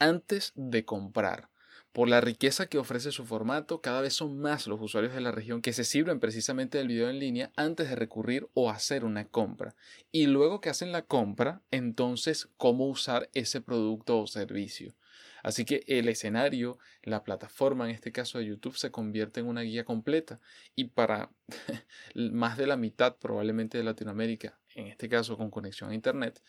antes 0.00 0.52
de 0.56 0.84
comprar. 0.84 1.53
Por 1.94 2.08
la 2.08 2.20
riqueza 2.20 2.66
que 2.66 2.78
ofrece 2.78 3.12
su 3.12 3.24
formato, 3.24 3.80
cada 3.80 4.00
vez 4.00 4.14
son 4.14 4.40
más 4.40 4.66
los 4.66 4.80
usuarios 4.80 5.14
de 5.14 5.20
la 5.20 5.30
región 5.30 5.62
que 5.62 5.72
se 5.72 5.84
sirven 5.84 6.18
precisamente 6.18 6.76
del 6.76 6.88
video 6.88 7.08
en 7.08 7.20
línea 7.20 7.52
antes 7.54 7.88
de 7.88 7.94
recurrir 7.94 8.48
o 8.52 8.68
hacer 8.68 9.04
una 9.04 9.28
compra. 9.28 9.76
Y 10.10 10.26
luego 10.26 10.60
que 10.60 10.70
hacen 10.70 10.90
la 10.90 11.02
compra, 11.02 11.62
entonces 11.70 12.48
cómo 12.56 12.88
usar 12.88 13.30
ese 13.32 13.60
producto 13.60 14.18
o 14.18 14.26
servicio. 14.26 14.96
Así 15.44 15.64
que 15.64 15.84
el 15.86 16.08
escenario, 16.08 16.78
la 17.04 17.22
plataforma, 17.22 17.84
en 17.84 17.94
este 17.94 18.10
caso 18.10 18.38
de 18.38 18.46
YouTube, 18.46 18.76
se 18.76 18.90
convierte 18.90 19.38
en 19.38 19.46
una 19.46 19.60
guía 19.60 19.84
completa. 19.84 20.40
Y 20.74 20.86
para 20.86 21.30
más 22.16 22.58
de 22.58 22.66
la 22.66 22.76
mitad 22.76 23.18
probablemente 23.18 23.78
de 23.78 23.84
Latinoamérica, 23.84 24.58
en 24.74 24.88
este 24.88 25.08
caso 25.08 25.36
con 25.36 25.48
conexión 25.48 25.90
a 25.90 25.94
Internet, 25.94 26.42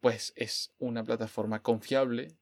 pues 0.00 0.32
es 0.34 0.72
una 0.80 1.04
plataforma 1.04 1.62
confiable, 1.62 2.34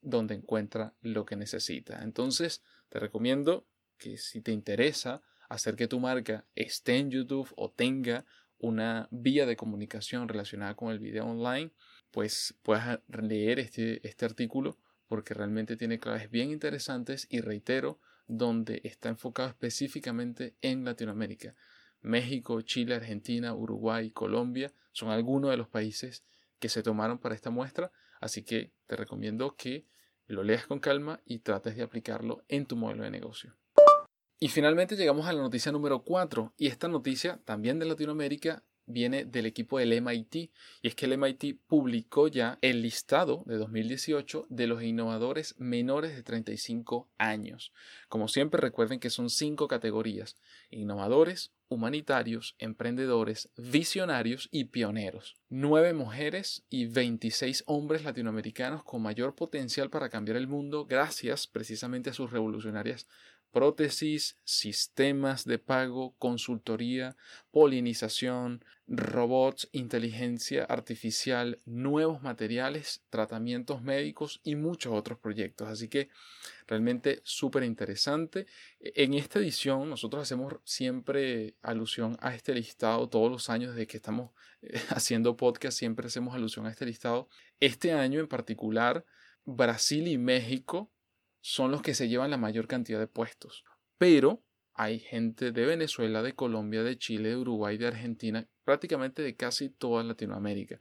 donde 0.00 0.34
encuentra 0.34 0.94
lo 1.00 1.24
que 1.24 1.36
necesita. 1.36 2.02
Entonces, 2.02 2.62
te 2.88 2.98
recomiendo 2.98 3.66
que 3.98 4.16
si 4.16 4.40
te 4.40 4.52
interesa 4.52 5.22
hacer 5.48 5.76
que 5.76 5.88
tu 5.88 6.00
marca 6.00 6.46
esté 6.54 6.96
en 6.96 7.10
YouTube 7.10 7.52
o 7.56 7.70
tenga 7.70 8.24
una 8.58 9.08
vía 9.10 9.46
de 9.46 9.56
comunicación 9.56 10.28
relacionada 10.28 10.74
con 10.74 10.90
el 10.90 10.98
video 10.98 11.26
online, 11.26 11.70
pues 12.10 12.54
puedas 12.62 13.00
leer 13.08 13.58
este, 13.58 14.06
este 14.06 14.24
artículo 14.24 14.78
porque 15.06 15.34
realmente 15.34 15.76
tiene 15.76 15.98
claves 15.98 16.30
bien 16.30 16.50
interesantes 16.50 17.26
y 17.30 17.40
reitero, 17.40 17.98
donde 18.26 18.82
está 18.84 19.08
enfocado 19.08 19.48
específicamente 19.48 20.54
en 20.60 20.84
Latinoamérica. 20.84 21.54
México, 22.02 22.60
Chile, 22.60 22.94
Argentina, 22.94 23.54
Uruguay, 23.54 24.10
Colombia 24.10 24.70
son 24.92 25.10
algunos 25.10 25.50
de 25.50 25.56
los 25.56 25.68
países 25.68 26.24
que 26.58 26.68
se 26.68 26.82
tomaron 26.82 27.18
para 27.18 27.34
esta 27.34 27.50
muestra 27.50 27.90
Así 28.20 28.42
que 28.42 28.72
te 28.86 28.96
recomiendo 28.96 29.54
que 29.56 29.86
lo 30.26 30.42
leas 30.42 30.66
con 30.66 30.78
calma 30.78 31.20
y 31.24 31.38
trates 31.38 31.76
de 31.76 31.82
aplicarlo 31.82 32.44
en 32.48 32.66
tu 32.66 32.76
modelo 32.76 33.04
de 33.04 33.10
negocio. 33.10 33.56
Y 34.40 34.48
finalmente 34.48 34.96
llegamos 34.96 35.26
a 35.26 35.32
la 35.32 35.42
noticia 35.42 35.72
número 35.72 36.04
4 36.04 36.54
y 36.56 36.68
esta 36.68 36.86
noticia 36.86 37.40
también 37.44 37.78
de 37.78 37.86
Latinoamérica 37.86 38.62
viene 38.88 39.24
del 39.24 39.46
equipo 39.46 39.78
del 39.78 39.92
MIT 40.00 40.34
y 40.36 40.50
es 40.82 40.94
que 40.94 41.06
el 41.06 41.18
MIT 41.18 41.60
publicó 41.66 42.28
ya 42.28 42.58
el 42.62 42.82
listado 42.82 43.42
de 43.46 43.56
2018 43.56 44.46
de 44.48 44.66
los 44.66 44.82
innovadores 44.82 45.54
menores 45.58 46.16
de 46.16 46.22
35 46.22 47.08
años. 47.18 47.72
Como 48.08 48.28
siempre 48.28 48.60
recuerden 48.60 49.00
que 49.00 49.10
son 49.10 49.30
cinco 49.30 49.68
categorías, 49.68 50.36
innovadores, 50.70 51.52
humanitarios, 51.68 52.56
emprendedores, 52.58 53.50
visionarios 53.56 54.48
y 54.50 54.64
pioneros. 54.64 55.36
Nueve 55.48 55.92
mujeres 55.92 56.64
y 56.70 56.86
26 56.86 57.64
hombres 57.66 58.04
latinoamericanos 58.04 58.82
con 58.84 59.02
mayor 59.02 59.34
potencial 59.34 59.90
para 59.90 60.08
cambiar 60.08 60.36
el 60.36 60.48
mundo 60.48 60.86
gracias 60.86 61.46
precisamente 61.46 62.10
a 62.10 62.14
sus 62.14 62.30
revolucionarias 62.30 63.06
prótesis, 63.50 64.36
sistemas 64.44 65.44
de 65.44 65.58
pago, 65.58 66.14
consultoría, 66.18 67.16
polinización, 67.50 68.64
robots, 68.88 69.68
inteligencia 69.72 70.64
artificial, 70.64 71.60
nuevos 71.66 72.22
materiales, 72.22 73.02
tratamientos 73.10 73.82
médicos 73.82 74.40
y 74.42 74.56
muchos 74.56 74.94
otros 74.94 75.18
proyectos. 75.18 75.68
Así 75.68 75.88
que 75.88 76.08
realmente 76.66 77.20
súper 77.22 77.64
interesante. 77.64 78.46
En 78.80 79.12
esta 79.12 79.38
edición 79.38 79.90
nosotros 79.90 80.22
hacemos 80.22 80.54
siempre 80.64 81.54
alusión 81.60 82.16
a 82.20 82.34
este 82.34 82.54
listado 82.54 83.08
todos 83.08 83.30
los 83.30 83.50
años 83.50 83.74
desde 83.74 83.86
que 83.86 83.98
estamos 83.98 84.30
eh, 84.62 84.80
haciendo 84.88 85.36
podcast, 85.36 85.78
siempre 85.78 86.06
hacemos 86.06 86.34
alusión 86.34 86.66
a 86.66 86.70
este 86.70 86.86
listado. 86.86 87.28
Este 87.60 87.92
año 87.92 88.20
en 88.20 88.28
particular, 88.28 89.04
Brasil 89.44 90.08
y 90.08 90.16
México 90.16 90.90
son 91.40 91.70
los 91.70 91.82
que 91.82 91.94
se 91.94 92.08
llevan 92.08 92.30
la 92.30 92.38
mayor 92.38 92.66
cantidad 92.66 92.98
de 92.98 93.06
puestos. 93.06 93.64
Pero 93.98 94.42
hay 94.78 95.00
gente 95.00 95.50
de 95.50 95.66
Venezuela, 95.66 96.22
de 96.22 96.36
Colombia, 96.36 96.84
de 96.84 96.96
Chile, 96.96 97.30
de 97.30 97.36
Uruguay, 97.36 97.76
de 97.76 97.88
Argentina, 97.88 98.46
prácticamente 98.62 99.22
de 99.22 99.34
casi 99.34 99.70
toda 99.70 100.04
Latinoamérica. 100.04 100.78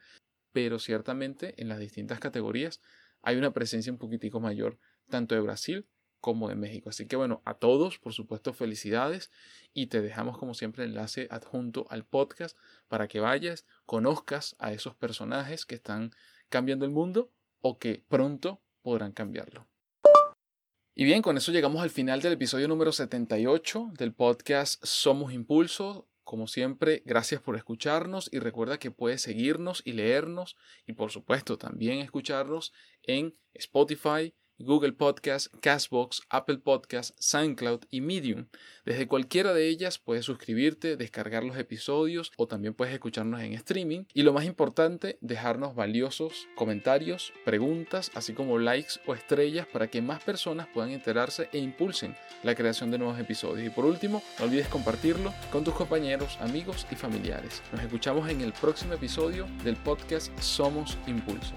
Pero 0.52 0.78
ciertamente 0.78 1.60
en 1.60 1.68
las 1.68 1.80
distintas 1.80 2.20
categorías 2.20 2.80
hay 3.24 3.38
una 3.38 3.54
presencia 3.54 3.92
un 3.92 3.98
poquitico 3.98 4.40
mayor, 4.40 4.78
tanto 5.10 5.34
de 5.34 5.42
Brasil 5.42 5.88
como 6.20 6.48
de 6.48 6.56
México. 6.56 6.92
Así 6.92 7.08
que 7.08 7.16
bueno, 7.16 7.42
a 7.44 7.56
todos, 7.56 7.98
por 7.98 8.14
supuesto, 8.14 8.54
felicidades 8.54 9.32
y 9.74 9.88
te 9.88 10.04
dejamos 10.04 10.38
como 10.38 10.54
siempre 10.54 10.84
el 10.84 10.92
enlace 10.92 11.28
adjunto 11.32 11.88
al 11.90 12.06
podcast 12.06 12.56
para 12.88 13.08
que 13.08 13.20
vayas, 13.20 13.66
conozcas 13.88 14.56
a 14.60 14.74
esos 14.74 14.94
personajes 14.94 15.66
que 15.66 15.74
están 15.74 16.12
cambiando 16.50 16.86
el 16.86 16.92
mundo 16.92 17.32
o 17.62 17.80
que 17.80 18.04
pronto 18.08 18.62
podrán 18.84 19.12
cambiarlo. 19.12 19.68
Y 21.00 21.06
bien, 21.06 21.22
con 21.22 21.38
eso 21.38 21.52
llegamos 21.52 21.84
al 21.84 21.92
final 21.92 22.24
del 22.24 22.34
episodio 22.34 22.68
número 22.68 22.92
78 22.92 23.92
del 24.00 24.16
podcast 24.16 24.84
Somos 24.84 25.32
Impulso. 25.32 26.10
Como 26.24 26.48
siempre, 26.48 27.04
gracias 27.06 27.40
por 27.40 27.56
escucharnos 27.56 28.34
y 28.34 28.40
recuerda 28.40 28.80
que 28.80 28.90
puedes 28.90 29.22
seguirnos 29.22 29.84
y 29.86 29.92
leernos 29.92 30.58
y 30.88 30.94
por 30.94 31.12
supuesto 31.12 31.60
también 31.60 32.00
escucharnos 32.00 32.74
en 33.04 33.36
Spotify, 33.54 34.34
Google 34.60 34.94
Podcast, 34.94 35.54
Castbox, 35.62 36.22
Apple 36.30 36.58
Podcast, 36.58 37.12
SoundCloud 37.20 37.82
y 37.90 38.02
Medium. 38.02 38.48
Desde 38.86 39.08
cualquiera 39.08 39.54
de 39.54 39.68
ellas 39.68 40.00
puedes 40.00 40.26
suscribirte, 40.26 40.98
descargar 40.98 41.44
los 41.44 41.58
episodios 41.58 42.32
o 42.38 42.48
también 42.48 42.74
puedes 42.74 42.94
escucharnos 42.94 43.42
en 43.42 43.54
streaming. 43.54 44.06
Y 44.14 44.24
lo 44.24 44.34
más 44.34 44.46
importante, 44.46 45.18
dejarnos 45.22 45.76
valiosos 45.76 46.48
comentarios, 46.56 47.34
preguntas, 47.46 48.12
así 48.16 48.34
como 48.34 48.58
likes 48.58 49.00
o 49.06 49.14
estrellas 49.14 49.68
para 49.68 49.88
que 49.88 50.02
más 50.02 50.24
personas 50.24 50.68
puedan 50.74 50.92
enterarse 50.92 51.50
e 51.52 51.60
impulsen 51.60 52.16
la 52.44 52.56
creación 52.56 52.92
de 52.92 52.98
nuevos 52.98 53.20
episodios. 53.20 53.68
Y 53.68 53.70
por 53.70 53.86
último, 53.86 54.24
no 54.40 54.46
olvides 54.46 54.68
compartirlo 54.68 55.34
con 55.52 55.64
tus 55.64 55.74
compañeros, 55.74 56.38
amigos 56.40 56.88
y 56.92 56.96
familiares. 56.96 57.62
Nos 57.72 57.82
escuchamos 57.82 58.30
en 58.30 58.42
el 58.42 58.54
próximo 58.54 58.94
episodio 58.94 59.48
del 59.64 59.76
podcast 59.76 60.38
Somos 60.40 60.98
Impulso. 61.08 61.54